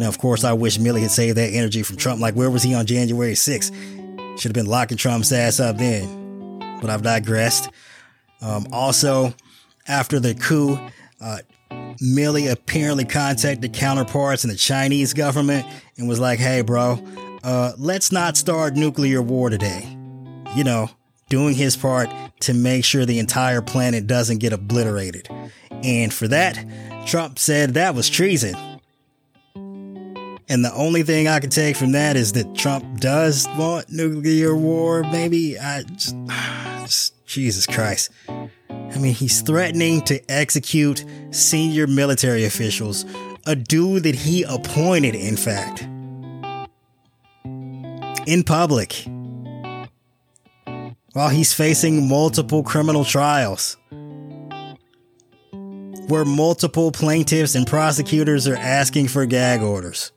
Now, 0.00 0.08
of 0.08 0.18
course, 0.18 0.42
I 0.42 0.52
wish 0.52 0.78
Milley 0.78 1.02
had 1.02 1.12
saved 1.12 1.36
that 1.36 1.50
energy 1.50 1.82
from 1.82 1.96
Trump. 1.96 2.20
Like, 2.20 2.34
where 2.34 2.50
was 2.50 2.64
he 2.64 2.74
on 2.74 2.84
January 2.86 3.34
6th? 3.34 3.72
Should 4.38 4.48
have 4.48 4.52
been 4.52 4.66
locking 4.66 4.96
Trump's 4.96 5.30
ass 5.30 5.60
up 5.60 5.78
then. 5.78 6.58
But 6.80 6.90
I've 6.90 7.02
digressed. 7.02 7.70
Um, 8.40 8.66
also, 8.72 9.32
after 9.86 10.18
the 10.18 10.34
coup, 10.34 10.78
uh, 11.20 11.38
Milley 12.02 12.50
apparently 12.50 13.04
contacted 13.04 13.72
counterparts 13.72 14.44
in 14.44 14.50
the 14.50 14.56
Chinese 14.56 15.12
government 15.14 15.66
and 15.96 16.08
was 16.08 16.20
like, 16.20 16.38
hey, 16.38 16.62
bro, 16.62 16.98
uh, 17.42 17.72
let's 17.78 18.10
not 18.12 18.36
start 18.36 18.74
nuclear 18.74 19.22
war 19.22 19.50
today. 19.50 19.96
You 20.54 20.64
know, 20.64 20.90
doing 21.28 21.54
his 21.54 21.76
part 21.76 22.10
to 22.40 22.54
make 22.54 22.84
sure 22.84 23.04
the 23.04 23.18
entire 23.18 23.62
planet 23.62 24.06
doesn't 24.06 24.38
get 24.38 24.52
obliterated. 24.52 25.28
And 25.70 26.12
for 26.12 26.28
that, 26.28 26.64
Trump 27.06 27.38
said 27.38 27.74
that 27.74 27.94
was 27.94 28.08
treason. 28.08 28.73
And 30.48 30.64
the 30.64 30.72
only 30.74 31.02
thing 31.02 31.26
I 31.26 31.40
can 31.40 31.50
take 31.50 31.76
from 31.76 31.92
that 31.92 32.16
is 32.16 32.32
that 32.32 32.54
Trump 32.54 33.00
does 33.00 33.48
want 33.56 33.90
nuclear 33.90 34.54
war. 34.54 35.02
Maybe 35.02 35.58
I 35.58 35.82
just, 35.82 36.16
just 36.80 37.26
Jesus 37.26 37.66
Christ. 37.66 38.10
I 38.28 38.98
mean, 38.98 39.14
he's 39.14 39.40
threatening 39.40 40.02
to 40.02 40.20
execute 40.30 41.04
senior 41.30 41.86
military 41.86 42.44
officials, 42.44 43.04
a 43.46 43.56
dude 43.56 44.04
that 44.04 44.14
he 44.14 44.42
appointed, 44.44 45.14
in 45.14 45.36
fact, 45.36 45.82
in 48.26 48.44
public, 48.44 49.06
while 51.12 51.30
he's 51.30 51.52
facing 51.52 52.08
multiple 52.08 52.62
criminal 52.62 53.04
trials 53.04 53.76
where 56.08 56.24
multiple 56.24 56.92
plaintiffs 56.92 57.54
and 57.54 57.66
prosecutors 57.66 58.46
are 58.46 58.56
asking 58.56 59.08
for 59.08 59.24
gag 59.26 59.62
orders. 59.62 60.12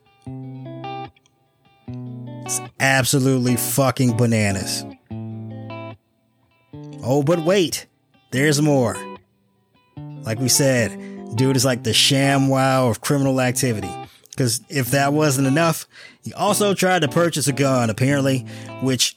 Absolutely 2.80 3.56
fucking 3.56 4.18
bananas. 4.18 4.86
Oh, 7.04 7.24
but 7.24 7.44
wait, 7.44 7.88
there's 8.32 8.62
more. 8.62 8.96
Like 9.98 10.40
we 10.40 10.50
said, 10.50 11.36
dude 11.36 11.56
is 11.56 11.66
like 11.66 11.84
the 11.84 11.92
ShamWow 11.92 12.90
of 12.90 13.02
criminal 13.02 13.42
activity. 13.42 13.92
Because 14.30 14.62
if 14.70 14.92
that 14.92 15.14
wasn't 15.14 15.48
enough, 15.48 15.88
he 16.24 16.34
also 16.34 16.76
tried 16.76 17.02
to 17.02 17.08
purchase 17.08 17.48
a 17.48 17.54
gun, 17.54 17.90
apparently, 17.90 18.46
which 18.84 19.16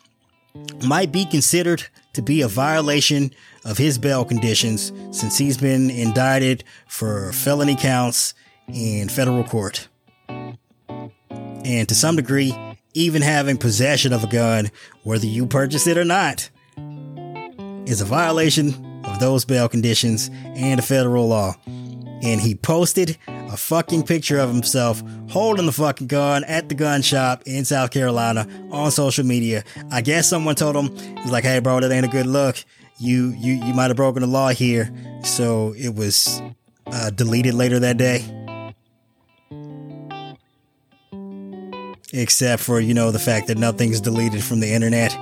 might 0.82 1.12
be 1.12 1.26
considered 1.26 1.84
to 2.14 2.22
be 2.22 2.40
a 2.40 2.48
violation 2.48 3.30
of 3.64 3.76
his 3.76 3.98
bail 3.98 4.24
conditions 4.24 4.92
since 5.10 5.36
he's 5.36 5.58
been 5.58 5.90
indicted 5.90 6.64
for 6.88 7.32
felony 7.32 7.76
counts 7.76 8.32
in 8.68 9.10
federal 9.10 9.44
court. 9.44 9.88
And 10.88 11.86
to 11.88 11.94
some 11.94 12.16
degree, 12.16 12.56
even 12.94 13.22
having 13.22 13.56
possession 13.56 14.12
of 14.12 14.24
a 14.24 14.26
gun, 14.26 14.70
whether 15.02 15.26
you 15.26 15.46
purchase 15.46 15.86
it 15.86 15.98
or 15.98 16.04
not, 16.04 16.50
is 17.86 18.00
a 18.00 18.04
violation 18.04 19.02
of 19.04 19.18
those 19.18 19.44
bail 19.44 19.68
conditions 19.68 20.30
and 20.32 20.78
the 20.78 20.82
federal 20.82 21.28
law. 21.28 21.54
And 22.22 22.40
he 22.40 22.54
posted 22.54 23.16
a 23.26 23.56
fucking 23.56 24.02
picture 24.02 24.38
of 24.38 24.50
himself 24.50 25.02
holding 25.30 25.66
the 25.66 25.72
fucking 25.72 26.06
gun 26.06 26.44
at 26.44 26.68
the 26.68 26.74
gun 26.74 27.00
shop 27.00 27.42
in 27.46 27.64
South 27.64 27.90
Carolina 27.90 28.46
on 28.70 28.90
social 28.90 29.24
media. 29.24 29.64
I 29.90 30.02
guess 30.02 30.28
someone 30.28 30.54
told 30.54 30.76
him, 30.76 30.94
he's 31.18 31.30
like, 31.30 31.44
hey 31.44 31.60
bro, 31.60 31.80
that 31.80 31.90
ain't 31.90 32.04
a 32.04 32.10
good 32.10 32.26
look. 32.26 32.62
You 32.98 33.30
you 33.38 33.54
you 33.54 33.72
might 33.72 33.88
have 33.88 33.96
broken 33.96 34.20
the 34.20 34.28
law 34.28 34.50
here. 34.50 34.92
So 35.24 35.74
it 35.78 35.94
was 35.94 36.42
uh, 36.86 37.10
deleted 37.10 37.54
later 37.54 37.78
that 37.78 37.96
day. 37.96 38.39
Except 42.12 42.62
for 42.62 42.80
you 42.80 42.94
know 42.94 43.10
the 43.10 43.18
fact 43.18 43.46
that 43.48 43.58
nothing's 43.58 44.00
deleted 44.00 44.42
from 44.42 44.60
the 44.60 44.72
internet 44.72 45.16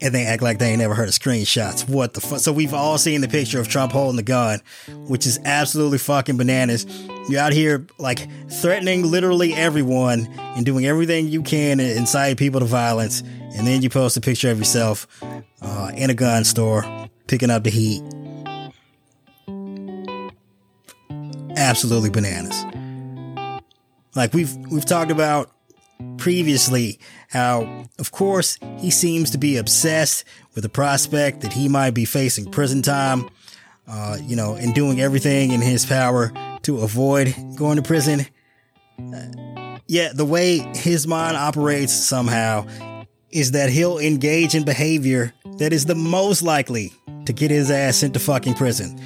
and 0.00 0.14
they 0.14 0.26
act 0.26 0.42
like 0.42 0.58
they 0.58 0.70
ain't 0.70 0.78
never 0.78 0.94
heard 0.94 1.08
of 1.08 1.14
screenshots. 1.14 1.88
What 1.88 2.14
the 2.14 2.20
fuck? 2.20 2.38
So 2.40 2.52
we've 2.52 2.74
all 2.74 2.98
seen 2.98 3.20
the 3.20 3.28
picture 3.28 3.60
of 3.60 3.68
Trump 3.68 3.92
holding 3.92 4.16
the 4.16 4.22
gun, 4.22 4.60
which 5.08 5.26
is 5.26 5.40
absolutely 5.44 5.98
fucking 5.98 6.36
bananas. 6.36 6.86
You're 7.28 7.40
out 7.40 7.52
here 7.52 7.86
like 7.98 8.28
threatening 8.50 9.10
literally 9.10 9.54
everyone 9.54 10.28
and 10.38 10.64
doing 10.64 10.86
everything 10.86 11.28
you 11.28 11.42
can 11.42 11.78
to 11.78 11.96
incite 11.96 12.36
people 12.36 12.60
to 12.60 12.66
violence, 12.66 13.20
and 13.56 13.66
then 13.66 13.82
you 13.82 13.90
post 13.90 14.16
a 14.16 14.20
picture 14.20 14.50
of 14.50 14.58
yourself 14.58 15.06
uh, 15.62 15.90
in 15.94 16.10
a 16.10 16.14
gun 16.14 16.44
store 16.44 16.84
picking 17.26 17.50
up 17.50 17.64
the 17.64 17.70
heat. 17.70 18.02
Absolutely 21.56 22.10
bananas. 22.10 22.64
Like 24.14 24.32
we've 24.34 24.54
we've 24.70 24.84
talked 24.84 25.10
about 25.10 25.50
previously 26.16 26.98
how 27.28 27.84
of 27.98 28.12
course 28.12 28.58
he 28.78 28.90
seems 28.90 29.30
to 29.30 29.38
be 29.38 29.56
obsessed 29.56 30.24
with 30.54 30.62
the 30.62 30.68
prospect 30.68 31.40
that 31.40 31.52
he 31.52 31.68
might 31.68 31.90
be 31.90 32.04
facing 32.04 32.50
prison 32.50 32.82
time 32.82 33.28
uh, 33.88 34.16
you 34.22 34.36
know 34.36 34.54
and 34.54 34.74
doing 34.74 35.00
everything 35.00 35.50
in 35.50 35.60
his 35.60 35.84
power 35.84 36.32
to 36.62 36.78
avoid 36.78 37.34
going 37.56 37.76
to 37.76 37.82
prison 37.82 38.24
uh, 39.12 39.78
yeah 39.88 40.12
the 40.12 40.24
way 40.24 40.58
his 40.76 41.06
mind 41.06 41.36
operates 41.36 41.92
somehow 41.92 42.64
is 43.30 43.50
that 43.52 43.68
he'll 43.68 43.98
engage 43.98 44.54
in 44.54 44.64
behavior 44.64 45.32
that 45.58 45.72
is 45.72 45.84
the 45.84 45.96
most 45.96 46.42
likely 46.42 46.92
to 47.24 47.32
get 47.32 47.50
his 47.50 47.70
ass 47.72 47.96
sent 47.96 48.14
to 48.14 48.20
fucking 48.20 48.54
prison 48.54 48.96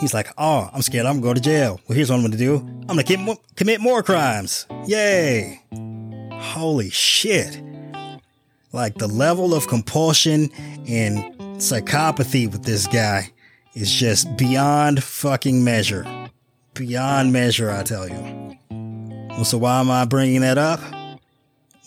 He's 0.00 0.14
like, 0.14 0.32
oh, 0.38 0.70
I'm 0.72 0.80
scared 0.80 1.04
I'm 1.04 1.20
gonna 1.20 1.22
go 1.26 1.34
to 1.34 1.40
jail. 1.40 1.78
Well, 1.86 1.94
here's 1.94 2.08
what 2.08 2.16
I'm 2.16 2.22
gonna 2.22 2.38
do. 2.38 2.66
I'm 2.90 2.96
gonna 2.96 3.04
commit, 3.04 3.38
commit 3.54 3.80
more 3.80 4.02
crimes. 4.02 4.66
Yay. 4.84 5.62
Holy 6.32 6.90
shit. 6.90 7.62
Like 8.72 8.96
the 8.96 9.06
level 9.06 9.54
of 9.54 9.68
compulsion 9.68 10.50
and 10.88 11.22
psychopathy 11.60 12.50
with 12.50 12.64
this 12.64 12.88
guy 12.88 13.30
is 13.74 13.92
just 13.92 14.36
beyond 14.36 15.04
fucking 15.04 15.62
measure. 15.62 16.04
Beyond 16.74 17.32
measure, 17.32 17.70
I 17.70 17.84
tell 17.84 18.08
you. 18.08 18.58
Well, 19.28 19.44
so 19.44 19.58
why 19.58 19.78
am 19.78 19.88
I 19.88 20.04
bringing 20.04 20.40
that 20.40 20.58
up? 20.58 20.80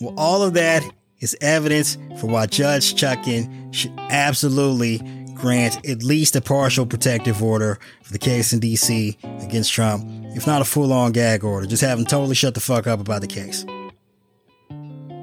Well, 0.00 0.14
all 0.16 0.42
of 0.42 0.54
that 0.54 0.82
is 1.20 1.36
evidence 1.42 1.98
for 2.18 2.28
why 2.28 2.46
Judge 2.46 2.94
Chutkan 2.94 3.74
should 3.74 3.92
absolutely 4.08 5.02
grant 5.44 5.86
at 5.86 6.02
least 6.02 6.34
a 6.36 6.40
partial 6.40 6.86
protective 6.86 7.42
order 7.42 7.78
for 8.02 8.14
the 8.14 8.18
case 8.18 8.54
in 8.54 8.60
DC 8.60 9.44
against 9.44 9.70
Trump, 9.70 10.02
if 10.34 10.46
not 10.46 10.62
a 10.62 10.64
full 10.64 10.90
on 10.90 11.12
gag 11.12 11.44
order. 11.44 11.66
Just 11.66 11.82
have 11.82 11.98
him 11.98 12.06
totally 12.06 12.34
shut 12.34 12.54
the 12.54 12.60
fuck 12.60 12.86
up 12.86 12.98
about 12.98 13.20
the 13.20 13.26
case. 13.26 13.66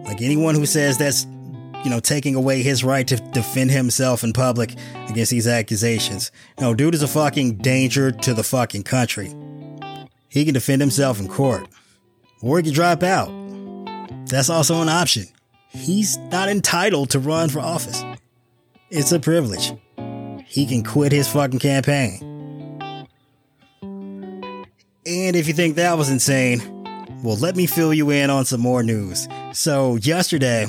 Like 0.05 0.21
anyone 0.21 0.53
who 0.53 0.67
says 0.67 0.99
that's, 0.99 1.25
you 1.83 1.89
know, 1.89 1.99
taking 1.99 2.35
away 2.35 2.61
his 2.61 2.83
right 2.83 3.07
to 3.07 3.15
defend 3.15 3.71
himself 3.71 4.23
in 4.23 4.31
public 4.31 4.75
against 5.09 5.31
these 5.31 5.47
accusations. 5.47 6.31
No, 6.59 6.75
dude 6.75 6.93
is 6.93 7.01
a 7.01 7.07
fucking 7.07 7.57
danger 7.57 8.11
to 8.11 8.35
the 8.35 8.43
fucking 8.43 8.83
country. 8.83 9.33
He 10.29 10.45
can 10.45 10.53
defend 10.53 10.81
himself 10.81 11.19
in 11.19 11.29
court, 11.29 11.67
or 12.43 12.57
he 12.57 12.63
can 12.63 12.73
drop 12.73 13.01
out. 13.01 13.31
That's 14.27 14.51
also 14.51 14.83
an 14.83 14.89
option. 14.89 15.25
He's 15.69 16.17
not 16.17 16.47
entitled 16.47 17.09
to 17.09 17.19
run 17.19 17.49
for 17.49 17.59
office. 17.59 18.03
It's 18.91 19.11
a 19.11 19.19
privilege 19.19 19.73
he 20.51 20.65
can 20.65 20.83
quit 20.83 21.13
his 21.13 21.29
fucking 21.29 21.59
campaign. 21.59 22.19
And 25.05 25.35
if 25.35 25.47
you 25.47 25.53
think 25.53 25.77
that 25.77 25.97
was 25.97 26.09
insane, 26.09 26.59
well, 27.23 27.37
let 27.37 27.55
me 27.55 27.65
fill 27.65 27.93
you 27.93 28.09
in 28.09 28.29
on 28.29 28.43
some 28.43 28.59
more 28.59 28.83
news. 28.83 29.29
So, 29.53 29.95
yesterday, 29.95 30.67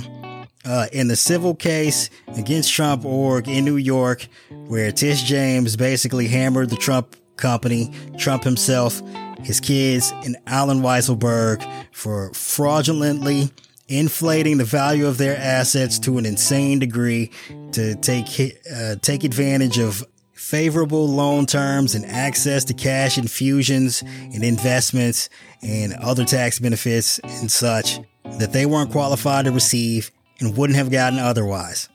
uh, 0.65 0.87
in 0.93 1.09
the 1.09 1.17
civil 1.17 1.57
case 1.57 2.11
against 2.37 2.73
Trump 2.73 3.05
org 3.05 3.49
in 3.49 3.65
New 3.65 3.77
York, 3.77 4.29
where 4.69 4.93
Tish 4.93 5.25
James 5.25 5.75
basically 5.75 6.29
hammered 6.29 6.71
the 6.71 6.77
Trump 6.77 7.17
company, 7.37 7.93
Trump 8.19 8.45
himself, 8.45 9.03
his 9.41 9.59
kids, 9.59 10.13
and 10.25 10.37
Allen 10.47 10.81
Weisselberg 10.81 11.69
for 11.91 12.33
fraudulently 12.35 13.51
inflating 13.93 14.59
the 14.59 14.65
value 14.65 15.07
of 15.07 15.19
their 15.19 15.37
assets 15.37 15.99
to 16.01 16.19
an 16.19 16.27
insane 16.27 16.79
degree 16.79 17.31
to 17.73 17.95
take 17.97 18.27
uh, 18.75 18.97
take 18.97 19.25
advantage 19.25 19.79
of 19.79 20.05
favorable 20.33 21.09
loan 21.09 21.47
terms 21.47 21.95
and 21.95 22.05
access 22.07 22.65
to 22.65 22.75
cash 22.75 23.17
infusions 23.17 24.03
and 24.03 24.43
investments 24.43 25.29
and 25.63 25.93
other 25.95 26.25
tax 26.25 26.59
benefits 26.59 27.19
and 27.21 27.51
such 27.51 28.01
that 28.39 28.53
they 28.53 28.67
weren't 28.67 28.91
qualified 28.91 29.45
to 29.45 29.53
receive 29.53 30.11
and 30.41 30.57
wouldn't 30.57 30.77
have 30.77 30.91
gotten 30.91 31.19
otherwise. 31.19 31.89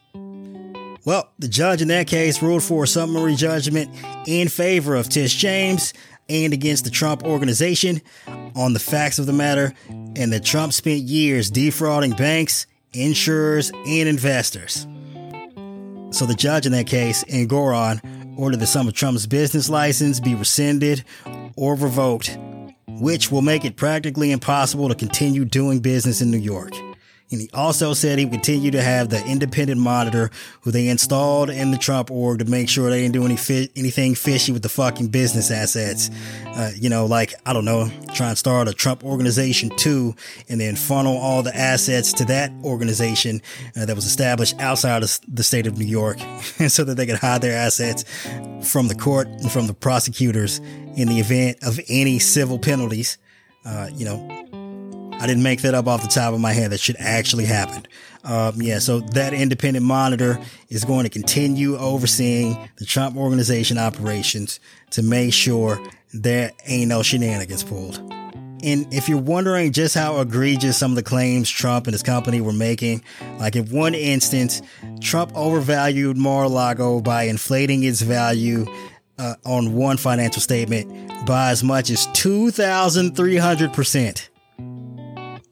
Well, 1.08 1.32
the 1.40 1.48
judge 1.48 1.82
in 1.82 1.88
that 1.88 2.08
case 2.08 2.42
ruled 2.42 2.64
for 2.64 2.84
a 2.84 2.88
summary 2.88 3.36
judgment 3.36 3.90
in 4.28 4.50
favor 4.50 4.94
of 4.94 5.08
Tish 5.08 5.36
James 5.36 5.94
and 6.28 6.52
against 6.52 6.84
the 6.84 6.90
Trump 6.90 7.24
organization 7.24 8.02
on 8.58 8.74
the 8.74 8.80
facts 8.80 9.18
of 9.18 9.26
the 9.26 9.32
matter, 9.32 9.74
and 9.88 10.34
that 10.34 10.44
Trump 10.44 10.74
spent 10.74 11.04
years 11.04 11.50
defrauding 11.50 12.12
banks, 12.12 12.68
insurers, 12.92 13.72
and 13.72 14.10
investors. 14.10 14.86
So 16.12 16.26
the 16.26 16.36
judge 16.38 16.66
in 16.66 16.74
that 16.74 16.88
case, 16.88 17.24
Engoron, 17.30 18.02
ordered 18.38 18.60
that 18.60 18.68
some 18.68 18.90
of 18.90 18.94
Trump's 18.94 19.26
business 19.28 19.70
license 19.70 20.20
be 20.20 20.36
rescinded 20.36 21.06
or 21.56 21.76
revoked, 21.76 22.38
which 23.00 23.32
will 23.32 23.42
make 23.42 23.64
it 23.64 23.78
practically 23.78 24.32
impossible 24.32 24.90
to 24.90 24.96
continue 24.96 25.46
doing 25.46 25.80
business 25.80 26.20
in 26.20 26.32
New 26.32 26.38
York. 26.38 26.74
And 27.30 27.42
he 27.42 27.50
also 27.54 27.94
said 27.94 28.20
he 28.20 28.26
would 28.26 28.32
continue 28.32 28.72
to 28.72 28.82
have 28.82 29.10
the 29.10 29.24
independent 29.26 29.82
monitor 29.82 30.32
who 30.62 30.72
they 30.72 30.88
installed 30.88 31.50
in 31.50 31.72
the 31.72 31.78
Trump 31.78 32.10
org 32.10 32.40
to 32.40 32.46
make 32.46 32.70
sure 32.70 32.90
they 32.90 33.02
didn't 33.02 33.14
do 33.14 33.26
any 33.26 33.36
fi- 33.36 33.70
anything 33.76 34.16
fishy 34.16 34.54
with 34.54 34.62
the 34.62 34.70
fucking 34.70 35.08
business 35.10 35.52
assets. 35.52 36.10
Uh, 36.46 36.72
you 36.76 36.90
know, 36.90 37.06
like, 37.06 37.34
I 37.46 37.52
don't 37.52 37.66
know, 37.66 37.92
try 38.14 38.30
and 38.30 38.38
start 38.38 38.70
a 38.70 38.74
Trump 38.74 39.04
organization 39.04 39.70
too, 39.72 40.16
and 40.48 40.62
then 40.62 40.78
funnel 40.78 41.18
all 41.18 41.44
the 41.44 41.56
assets 41.56 42.14
to 42.14 42.26
that 42.26 42.52
organization 42.64 43.42
uh, 43.76 43.86
that 43.86 43.96
was 43.96 44.06
established 44.06 44.58
outside 44.60 45.04
of 45.04 45.20
the 45.28 45.44
state 45.44 45.68
of 45.68 45.78
New 45.78 45.86
York 45.86 46.20
so 46.70 46.86
that 46.86 46.96
they 46.96 47.06
could 47.06 47.20
hide 47.20 47.42
their 47.42 47.58
assets 47.58 48.06
from 48.64 48.88
the 48.88 48.96
court 48.96 49.28
and 49.28 49.52
from 49.52 49.68
the 49.68 49.74
prosecutors 49.74 50.60
in 50.96 51.10
the 51.10 51.20
event 51.20 51.58
of 51.62 51.78
any 51.90 52.20
civil 52.20 52.58
penalties. 52.58 53.18
Uh, 53.66 53.90
you 53.94 54.06
know, 54.06 54.48
I 55.20 55.28
didn't 55.28 55.44
make 55.44 55.62
that 55.62 55.74
up 55.74 55.88
off 55.88 56.02
the 56.02 56.08
top 56.08 56.34
of 56.34 56.40
my 56.40 56.54
head. 56.54 56.72
That 56.72 56.80
should 56.80 56.96
actually 57.00 57.46
happen. 57.46 57.86
Um, 58.24 58.62
yeah, 58.62 58.80
so 58.80 59.00
that 59.00 59.34
independent 59.34 59.86
monitor 59.86 60.40
is 60.70 60.84
going 60.84 61.06
to 61.06 61.10
continue 61.10 61.78
overseeing 61.78 62.70
the 62.78 62.86
Trump 62.86 63.16
organization 63.16 63.78
operations 63.78 64.60
to 64.92 65.02
make 65.02 65.34
sure 65.34 65.82
there 66.14 66.52
ain't 66.66 66.90
no 66.90 67.04
shenanigans 67.04 67.64
pulled. 67.64 68.02
And 68.64 68.92
if 68.94 69.08
you're 69.08 69.20
wondering 69.20 69.72
just 69.72 69.96
how 69.96 70.20
egregious 70.20 70.78
some 70.78 70.92
of 70.92 70.96
the 70.96 71.04
claims 71.04 71.50
Trump 71.50 71.88
and 71.88 71.94
his 71.94 72.04
company 72.04 72.42
were 72.42 72.54
making, 72.54 73.04
like 73.40 73.56
in 73.56 73.70
one 73.70 73.94
instance, 73.94 74.62
Trump 75.00 75.32
overvalued 75.36 76.18
Mar-a-Lago 76.18 77.02
by 77.02 77.24
inflating 77.24 77.84
its 77.84 78.02
value 78.02 78.66
uh, 79.20 79.36
on 79.46 79.74
one 79.74 79.98
financial 79.98 80.42
statement 80.42 81.12
by 81.26 81.52
as 81.52 81.64
much 81.64 81.92
as 81.92 82.08
2,300%. 82.08 84.30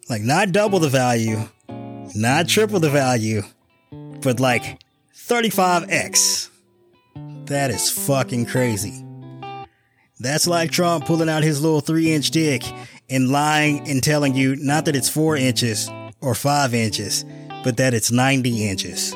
Like 0.09 0.21
not 0.21 0.51
double 0.51 0.79
the 0.79 0.89
value, 0.89 1.50
not 2.15 2.47
triple 2.47 2.79
the 2.79 2.89
value, 2.89 3.41
but 4.21 4.39
like 4.39 4.79
35x. 5.15 6.50
That 7.45 7.71
is 7.71 7.89
fucking 7.89 8.45
crazy. 8.45 9.03
That's 10.19 10.47
like 10.47 10.71
Trump 10.71 11.05
pulling 11.05 11.29
out 11.29 11.43
his 11.43 11.62
little 11.62 11.81
three 11.81 12.13
inch 12.13 12.31
dick 12.31 12.63
and 13.09 13.29
lying 13.29 13.88
and 13.89 14.01
telling 14.01 14.35
you 14.35 14.55
not 14.55 14.85
that 14.85 14.95
it's 14.95 15.09
four 15.09 15.35
inches 15.35 15.89
or 16.21 16.35
five 16.35 16.74
inches, 16.74 17.25
but 17.63 17.77
that 17.77 17.93
it's 17.93 18.12
90 18.12 18.67
inches. 18.69 19.15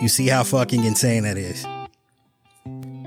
You 0.00 0.08
see 0.08 0.28
how 0.28 0.42
fucking 0.42 0.84
insane 0.84 1.24
that 1.24 1.36
is. 1.36 1.66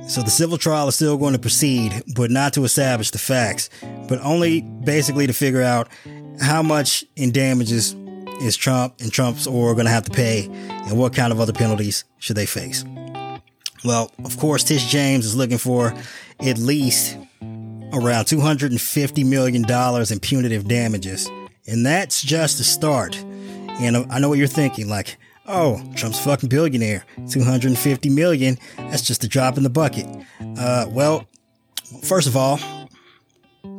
So 0.08 0.22
the 0.22 0.31
civil 0.31 0.58
trial 0.58 0.88
is 0.88 0.96
still 0.96 1.17
going 1.17 1.34
to 1.34 1.39
proceed, 1.39 2.03
but 2.15 2.31
not 2.31 2.53
to 2.53 2.63
establish 2.63 3.12
the 3.12 3.17
facts, 3.17 3.70
but 4.10 4.20
only 4.22 4.62
basically 4.62 5.27
to 5.27 5.34
figure 5.34 5.62
out 5.62 5.88
how 6.41 6.62
much 6.62 7.05
in 7.15 7.31
damages 7.31 7.96
is 8.41 8.58
Trump 8.58 8.96
and 9.00 9.12
Trump's 9.12 9.48
or 9.48 9.74
going 9.74 9.86
to 9.86 9.91
have 9.91 10.03
to 10.03 10.12
pay, 10.12 10.48
and 10.48 10.98
what 10.98 11.13
kind 11.13 11.31
of 11.31 11.39
other 11.39 11.53
penalties 11.53 12.03
should 12.17 12.36
they 12.36 12.46
face. 12.46 12.84
Well, 13.86 14.12
of 14.25 14.38
course, 14.38 14.63
Tish 14.63 14.86
James 14.86 15.25
is 15.25 15.36
looking 15.36 15.58
for 15.58 15.93
at 16.39 16.58
least 16.58 17.17
around 17.93 18.25
$250 18.25 19.25
million 19.25 19.65
in 20.12 20.20
punitive 20.20 20.67
damages. 20.67 21.29
And 21.67 21.86
that's 21.86 22.22
just 22.22 22.58
the 22.58 22.63
start. 22.63 23.15
And 23.17 23.98
I 24.12 24.20
know 24.20 24.29
what 24.29 24.38
you're 24.38 24.48
thinking, 24.48 24.89
like, 24.89 25.17
Oh, 25.53 25.84
Trump's 25.96 26.24
fucking 26.24 26.48
billionaire. 26.48 27.03
250 27.29 28.10
million. 28.10 28.58
That's 28.77 29.01
just 29.01 29.25
a 29.25 29.27
drop 29.27 29.58
in 29.58 29.63
the 29.63 29.70
bucket. 29.70 30.08
Uh, 30.58 30.86
well, 30.88 31.27
first 32.03 32.25
of 32.25 32.38
all, 32.38 32.58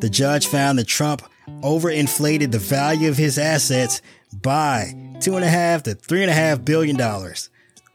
the 0.00 0.10
judge 0.10 0.46
found 0.46 0.78
that 0.78 0.86
Trump 0.86 1.22
overinflated 1.62 2.52
the 2.52 2.58
value 2.58 3.08
of 3.08 3.16
his 3.16 3.38
assets 3.38 4.02
by 4.42 4.94
two 5.20 5.34
and 5.34 5.46
a 5.46 5.48
half 5.48 5.84
to 5.84 5.94
three 5.94 6.20
and 6.20 6.30
a 6.30 6.34
half 6.34 6.62
billion 6.62 6.94
dollars. 6.94 7.48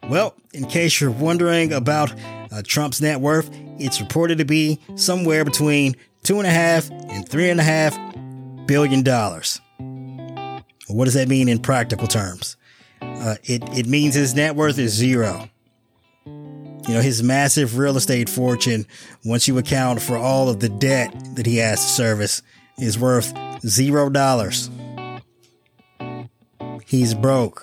Well, 0.10 0.34
in 0.54 0.66
case 0.66 1.00
you're 1.00 1.12
wondering 1.12 1.72
about 1.72 2.12
uh, 2.52 2.64
Trump's 2.66 3.00
net 3.00 3.22
worth, 3.22 3.48
it's 3.78 4.02
reported 4.02 4.40
to 4.40 4.46
be 4.46 4.80
somewhere 4.96 5.46
between 5.46 5.96
two 6.24 6.40
and 6.40 6.48
a 6.48 6.52
half 6.52 6.90
and 6.90 7.30
three 7.30 7.52
and 7.52 7.60
a 7.60 7.64
half 7.64 7.96
billion 8.66 9.04
dollars. 9.04 9.62
What 10.88 11.06
does 11.06 11.14
that 11.14 11.28
mean 11.28 11.48
in 11.48 11.60
practical 11.60 12.08
terms? 12.08 12.57
Uh, 13.02 13.36
it, 13.44 13.64
it 13.78 13.88
means 13.88 14.16
his 14.16 14.36
net 14.36 14.56
worth 14.56 14.78
is 14.78 14.94
zero. 14.94 15.50
You 16.26 16.94
know, 16.94 17.02
his 17.02 17.22
massive 17.22 17.78
real 17.78 17.98
estate 17.98 18.30
fortune, 18.30 18.86
once 19.26 19.48
you 19.48 19.58
account 19.58 20.02
for 20.02 20.18
all 20.18 20.48
of 20.48 20.60
the 20.62 20.70
debt 20.70 21.14
that 21.36 21.46
he 21.46 21.58
has 21.58 21.82
to 21.82 21.88
service, 21.88 22.42
is 22.80 22.98
worth 22.98 23.34
zero 23.66 24.10
dollars. 24.10 24.70
He's 26.86 27.14
broke. 27.14 27.62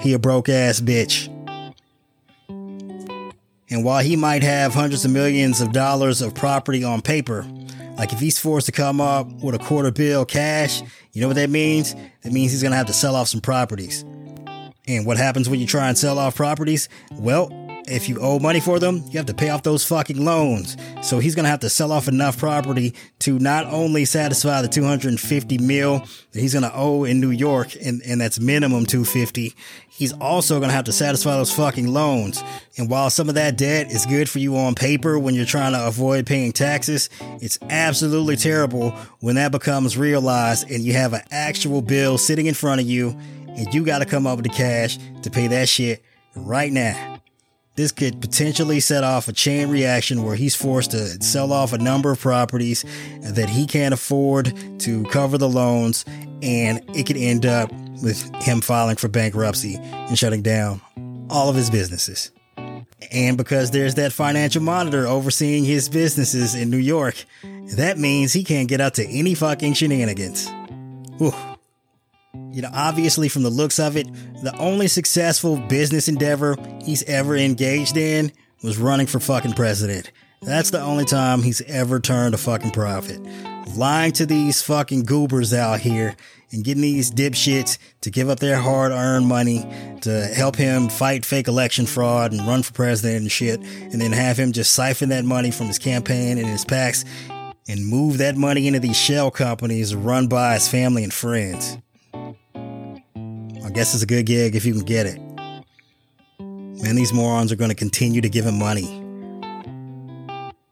He 0.00 0.12
a 0.14 0.18
broke 0.18 0.48
ass 0.48 0.80
bitch. 0.80 1.28
And 3.68 3.84
while 3.84 4.02
he 4.02 4.16
might 4.16 4.42
have 4.42 4.74
hundreds 4.74 5.04
of 5.04 5.12
millions 5.12 5.60
of 5.60 5.70
dollars 5.72 6.20
of 6.20 6.34
property 6.34 6.82
on 6.82 7.02
paper, 7.02 7.46
like 7.96 8.12
if 8.12 8.18
he's 8.18 8.38
forced 8.38 8.66
to 8.66 8.72
come 8.72 9.00
up 9.00 9.28
with 9.44 9.54
a 9.54 9.58
quarter 9.58 9.92
bill 9.92 10.24
cash, 10.24 10.82
you 11.12 11.20
know 11.20 11.28
what 11.28 11.36
that 11.36 11.50
means? 11.50 11.94
That 12.22 12.32
means 12.32 12.50
he's 12.50 12.62
gonna 12.62 12.74
have 12.74 12.86
to 12.86 12.92
sell 12.92 13.14
off 13.14 13.28
some 13.28 13.40
properties. 13.40 14.04
And 14.90 15.06
what 15.06 15.16
happens 15.16 15.48
when 15.48 15.60
you 15.60 15.66
try 15.66 15.88
and 15.88 15.96
sell 15.96 16.18
off 16.18 16.34
properties? 16.34 16.88
Well, 17.12 17.48
if 17.86 18.08
you 18.08 18.18
owe 18.20 18.38
money 18.38 18.60
for 18.60 18.78
them, 18.78 19.02
you 19.06 19.18
have 19.18 19.26
to 19.26 19.34
pay 19.34 19.50
off 19.50 19.62
those 19.62 19.84
fucking 19.84 20.24
loans. 20.24 20.76
So 21.02 21.18
he's 21.18 21.34
gonna 21.34 21.48
have 21.48 21.60
to 21.60 21.70
sell 21.70 21.92
off 21.92 22.08
enough 22.08 22.38
property 22.38 22.94
to 23.20 23.38
not 23.38 23.66
only 23.66 24.04
satisfy 24.04 24.62
the 24.62 24.68
250 24.68 25.58
mil 25.58 26.00
that 26.32 26.40
he's 26.40 26.54
gonna 26.54 26.72
owe 26.74 27.04
in 27.04 27.20
New 27.20 27.30
York, 27.30 27.74
and, 27.84 28.02
and 28.04 28.20
that's 28.20 28.40
minimum 28.40 28.84
250. 28.84 29.54
He's 29.88 30.12
also 30.14 30.60
gonna 30.60 30.72
have 30.72 30.84
to 30.84 30.92
satisfy 30.92 31.36
those 31.36 31.52
fucking 31.52 31.86
loans. 31.88 32.42
And 32.76 32.88
while 32.88 33.10
some 33.10 33.28
of 33.28 33.34
that 33.36 33.56
debt 33.56 33.90
is 33.90 34.06
good 34.06 34.28
for 34.28 34.38
you 34.38 34.56
on 34.56 34.74
paper 34.74 35.18
when 35.18 35.34
you're 35.34 35.44
trying 35.44 35.72
to 35.72 35.86
avoid 35.86 36.26
paying 36.26 36.52
taxes, 36.52 37.10
it's 37.40 37.58
absolutely 37.68 38.36
terrible 38.36 38.90
when 39.20 39.36
that 39.36 39.52
becomes 39.52 39.96
realized 39.96 40.70
and 40.70 40.82
you 40.82 40.94
have 40.94 41.12
an 41.12 41.22
actual 41.30 41.82
bill 41.82 42.18
sitting 42.18 42.46
in 42.46 42.54
front 42.54 42.80
of 42.80 42.86
you 42.86 43.16
and 43.56 43.72
you 43.72 43.84
gotta 43.84 44.04
come 44.04 44.26
up 44.26 44.36
with 44.36 44.46
the 44.46 44.52
cash 44.54 44.98
to 45.22 45.30
pay 45.30 45.46
that 45.48 45.68
shit 45.68 46.02
right 46.34 46.72
now. 46.72 47.20
This 47.76 47.92
could 47.92 48.20
potentially 48.20 48.80
set 48.80 49.04
off 49.04 49.28
a 49.28 49.32
chain 49.32 49.70
reaction 49.70 50.22
where 50.22 50.34
he's 50.34 50.54
forced 50.54 50.90
to 50.90 51.22
sell 51.22 51.52
off 51.52 51.72
a 51.72 51.78
number 51.78 52.10
of 52.10 52.20
properties 52.20 52.84
that 53.22 53.48
he 53.48 53.66
can't 53.66 53.94
afford 53.94 54.52
to 54.80 55.04
cover 55.04 55.38
the 55.38 55.48
loans, 55.48 56.04
and 56.42 56.84
it 56.94 57.06
could 57.06 57.16
end 57.16 57.46
up 57.46 57.72
with 58.02 58.34
him 58.42 58.60
filing 58.60 58.96
for 58.96 59.08
bankruptcy 59.08 59.76
and 59.76 60.18
shutting 60.18 60.42
down 60.42 60.80
all 61.30 61.48
of 61.48 61.56
his 61.56 61.70
businesses. 61.70 62.30
And 63.12 63.38
because 63.38 63.70
there's 63.70 63.94
that 63.94 64.12
financial 64.12 64.62
monitor 64.62 65.06
overseeing 65.06 65.64
his 65.64 65.88
businesses 65.88 66.54
in 66.54 66.70
New 66.70 66.76
York, 66.76 67.24
that 67.76 67.98
means 67.98 68.32
he 68.32 68.44
can't 68.44 68.68
get 68.68 68.80
out 68.80 68.94
to 68.94 69.06
any 69.06 69.34
fucking 69.34 69.74
shenanigans. 69.74 70.50
Whew. 71.18 71.32
You 72.52 72.62
know, 72.62 72.70
obviously, 72.72 73.28
from 73.28 73.42
the 73.42 73.50
looks 73.50 73.78
of 73.78 73.96
it, 73.96 74.06
the 74.42 74.56
only 74.58 74.88
successful 74.88 75.56
business 75.56 76.08
endeavor 76.08 76.56
he's 76.84 77.02
ever 77.04 77.36
engaged 77.36 77.96
in 77.96 78.32
was 78.62 78.78
running 78.78 79.06
for 79.06 79.18
fucking 79.18 79.54
president. 79.54 80.12
That's 80.42 80.70
the 80.70 80.80
only 80.80 81.04
time 81.04 81.42
he's 81.42 81.60
ever 81.62 82.00
turned 82.00 82.34
a 82.34 82.38
fucking 82.38 82.70
profit. 82.70 83.20
Lying 83.76 84.12
to 84.12 84.26
these 84.26 84.62
fucking 84.62 85.04
goobers 85.04 85.52
out 85.52 85.80
here 85.80 86.16
and 86.50 86.64
getting 86.64 86.82
these 86.82 87.10
dipshits 87.10 87.78
to 88.00 88.10
give 88.10 88.28
up 88.28 88.40
their 88.40 88.56
hard 88.56 88.92
earned 88.92 89.26
money 89.26 89.66
to 90.00 90.26
help 90.28 90.56
him 90.56 90.88
fight 90.88 91.24
fake 91.24 91.46
election 91.46 91.86
fraud 91.86 92.32
and 92.32 92.46
run 92.46 92.62
for 92.62 92.72
president 92.72 93.22
and 93.22 93.30
shit, 93.30 93.60
and 93.60 94.00
then 94.00 94.12
have 94.12 94.38
him 94.38 94.52
just 94.52 94.74
siphon 94.74 95.10
that 95.10 95.24
money 95.24 95.50
from 95.50 95.66
his 95.66 95.78
campaign 95.78 96.38
and 96.38 96.46
his 96.46 96.64
PACs 96.64 97.04
and 97.68 97.86
move 97.86 98.18
that 98.18 98.36
money 98.36 98.66
into 98.66 98.80
these 98.80 98.96
shell 98.96 99.30
companies 99.30 99.94
run 99.94 100.26
by 100.26 100.54
his 100.54 100.68
family 100.68 101.04
and 101.04 101.12
friends. 101.12 101.76
I 103.70 103.72
guess 103.72 103.94
it's 103.94 104.02
a 104.02 104.06
good 104.06 104.26
gig 104.26 104.56
if 104.56 104.64
you 104.66 104.72
can 104.72 104.82
get 104.82 105.06
it. 105.06 105.20
Man, 106.40 106.96
these 106.96 107.12
morons 107.12 107.52
are 107.52 107.56
going 107.56 107.68
to 107.68 107.76
continue 107.76 108.20
to 108.20 108.28
give 108.28 108.44
him 108.44 108.58
money. 108.58 108.88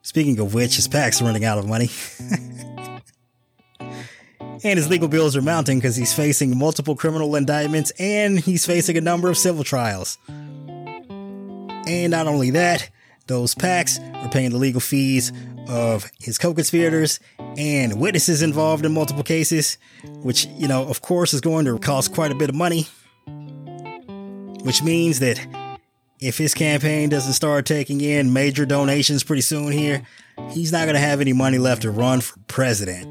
Speaking 0.03 0.41
of 0.41 0.53
which, 0.53 0.75
his 0.75 0.89
PAC's 0.89 1.23
running 1.23 1.45
out 1.45 1.59
of 1.59 1.69
money. 1.69 1.91
and 3.81 4.65
his 4.65 4.89
legal 4.89 5.07
bills 5.07 5.37
are 5.37 5.43
mounting 5.43 5.79
because 5.79 5.95
he's 5.95 6.13
facing 6.13 6.59
multiple 6.59 6.97
criminal 6.97 7.37
indictments 7.37 7.93
and 8.01 8.41
he's 8.41 8.67
facing 8.67 8.97
a 8.97 9.01
number 9.01 9.31
of 9.31 9.39
civil 9.39 9.63
trials. 9.63 10.19
And 10.27 12.11
not 12.11 12.27
only 12.27 12.51
that, 12.51 12.91
those 13.29 13.55
PACs 13.55 14.01
are 14.25 14.29
paying 14.31 14.51
the 14.51 14.59
legal 14.59 14.81
fees 14.81 15.33
of 15.69 16.11
his 16.19 16.39
co 16.39 16.55
conspirators 16.55 17.21
and 17.57 18.01
witnesses 18.01 18.43
involved 18.43 18.85
in 18.85 18.93
multiple 18.93 19.23
cases, 19.23 19.79
which, 20.23 20.47
you 20.47 20.67
know, 20.67 20.89
of 20.89 21.03
course, 21.03 21.35
is 21.35 21.41
going 21.41 21.67
to 21.67 21.79
cost 21.79 22.13
quite 22.15 22.33
a 22.33 22.35
bit 22.35 22.49
of 22.49 22.55
money. 22.55 22.89
Which 24.65 24.83
means 24.83 25.21
that 25.21 25.39
if 26.21 26.39
his 26.39 26.55
campaign 26.55 27.11
doesn't 27.11 27.35
start 27.35 27.65
taking 27.65 28.01
in 28.01 28.33
major 28.33 28.67
donations 28.67 29.23
pretty 29.23 29.43
soon 29.43 29.71
here, 29.71 30.03
he's 30.51 30.73
not 30.73 30.85
going 30.85 30.95
to 30.95 31.01
have 31.01 31.21
any 31.21 31.33
money 31.33 31.59
left 31.59 31.83
to 31.83 31.91
run 31.91 32.21
for 32.21 32.39
president. 32.49 33.07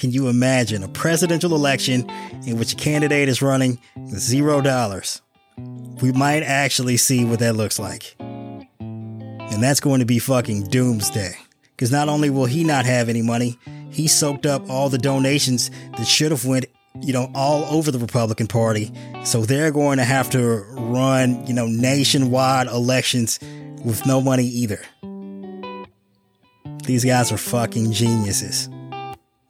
can 0.00 0.10
you 0.10 0.28
imagine 0.28 0.82
a 0.82 0.88
presidential 0.88 1.54
election 1.54 2.08
in 2.46 2.58
which 2.58 2.72
a 2.72 2.76
candidate 2.76 3.28
is 3.28 3.42
running 3.42 3.78
zero 4.16 4.62
dollars? 4.62 5.20
We 6.00 6.10
might 6.12 6.42
actually 6.42 6.96
see 6.96 7.24
what 7.26 7.38
that 7.40 7.54
looks 7.54 7.78
like. 7.78 8.16
And 9.50 9.62
that's 9.62 9.80
going 9.80 10.00
to 10.00 10.06
be 10.06 10.18
fucking 10.18 10.68
doomsday. 10.68 11.32
Because 11.70 11.90
not 11.90 12.08
only 12.08 12.30
will 12.30 12.44
he 12.44 12.62
not 12.62 12.84
have 12.84 13.08
any 13.08 13.22
money, 13.22 13.58
he 13.90 14.06
soaked 14.06 14.46
up 14.46 14.68
all 14.68 14.88
the 14.88 14.98
donations 14.98 15.70
that 15.96 16.06
should 16.06 16.30
have 16.30 16.44
went, 16.44 16.66
you 17.00 17.12
know, 17.12 17.30
all 17.34 17.64
over 17.64 17.90
the 17.90 17.98
Republican 17.98 18.46
Party. 18.46 18.92
So 19.24 19.42
they're 19.42 19.70
going 19.70 19.98
to 19.98 20.04
have 20.04 20.30
to 20.30 20.64
run, 20.70 21.46
you 21.46 21.54
know, 21.54 21.66
nationwide 21.66 22.66
elections 22.66 23.40
with 23.84 24.06
no 24.06 24.20
money 24.20 24.44
either. 24.44 24.80
These 26.84 27.04
guys 27.04 27.32
are 27.32 27.38
fucking 27.38 27.92
geniuses. 27.92 28.68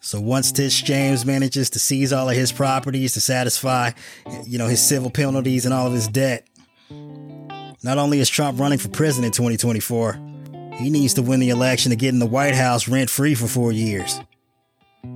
So 0.02 0.20
once 0.20 0.50
Tish 0.50 0.82
James 0.82 1.26
manages 1.26 1.68
to 1.70 1.78
seize 1.78 2.12
all 2.12 2.28
of 2.30 2.34
his 2.34 2.52
properties 2.52 3.12
to 3.14 3.20
satisfy, 3.20 3.90
you 4.46 4.56
know, 4.56 4.66
his 4.66 4.80
civil 4.80 5.10
penalties 5.10 5.66
and 5.66 5.74
all 5.74 5.86
of 5.86 5.92
his 5.92 6.08
debt, 6.08 6.46
not 7.82 7.98
only 7.98 8.20
is 8.20 8.28
Trump 8.28 8.58
running 8.60 8.78
for 8.78 8.88
president 8.88 9.38
in 9.38 9.52
2024, 9.52 10.18
he 10.76 10.90
needs 10.90 11.14
to 11.14 11.22
win 11.22 11.40
the 11.40 11.50
election 11.50 11.90
to 11.90 11.96
get 11.96 12.10
in 12.10 12.18
the 12.18 12.26
White 12.26 12.54
House 12.54 12.88
rent 12.88 13.10
free 13.10 13.34
for 13.34 13.46
four 13.46 13.72
years. 13.72 14.20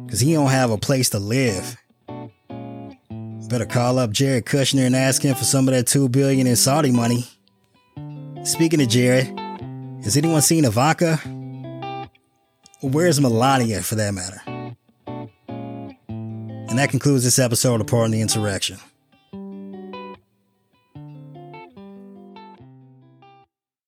Cause 0.09 0.20
he 0.20 0.33
don't 0.33 0.50
have 0.50 0.70
a 0.70 0.79
place 0.79 1.11
to 1.11 1.18
live. 1.18 1.77
Better 3.48 3.66
call 3.66 3.98
up 3.98 4.11
Jared 4.11 4.46
Kushner 4.46 4.87
and 4.87 4.96
ask 4.96 5.22
him 5.22 5.35
for 5.35 5.44
some 5.44 5.68
of 5.68 5.74
that 5.74 5.87
two 5.87 6.09
billion 6.09 6.46
in 6.46 6.57
Saudi 6.57 6.90
money. 6.90 7.24
Speaking 8.42 8.81
of 8.81 8.88
Jared, 8.88 9.27
has 10.03 10.16
anyone 10.16 10.42
seen 10.42 10.64
Ivanka? 10.64 11.20
where's 12.81 13.20
Melania 13.20 13.83
for 13.83 13.94
that 13.94 14.12
matter? 14.12 14.42
And 15.07 16.79
that 16.79 16.90
concludes 16.90 17.24
this 17.24 17.38
episode 17.38 17.81
of 17.81 17.87
Pardon 17.87 18.11
the 18.11 18.20
Insurrection. 18.20 18.79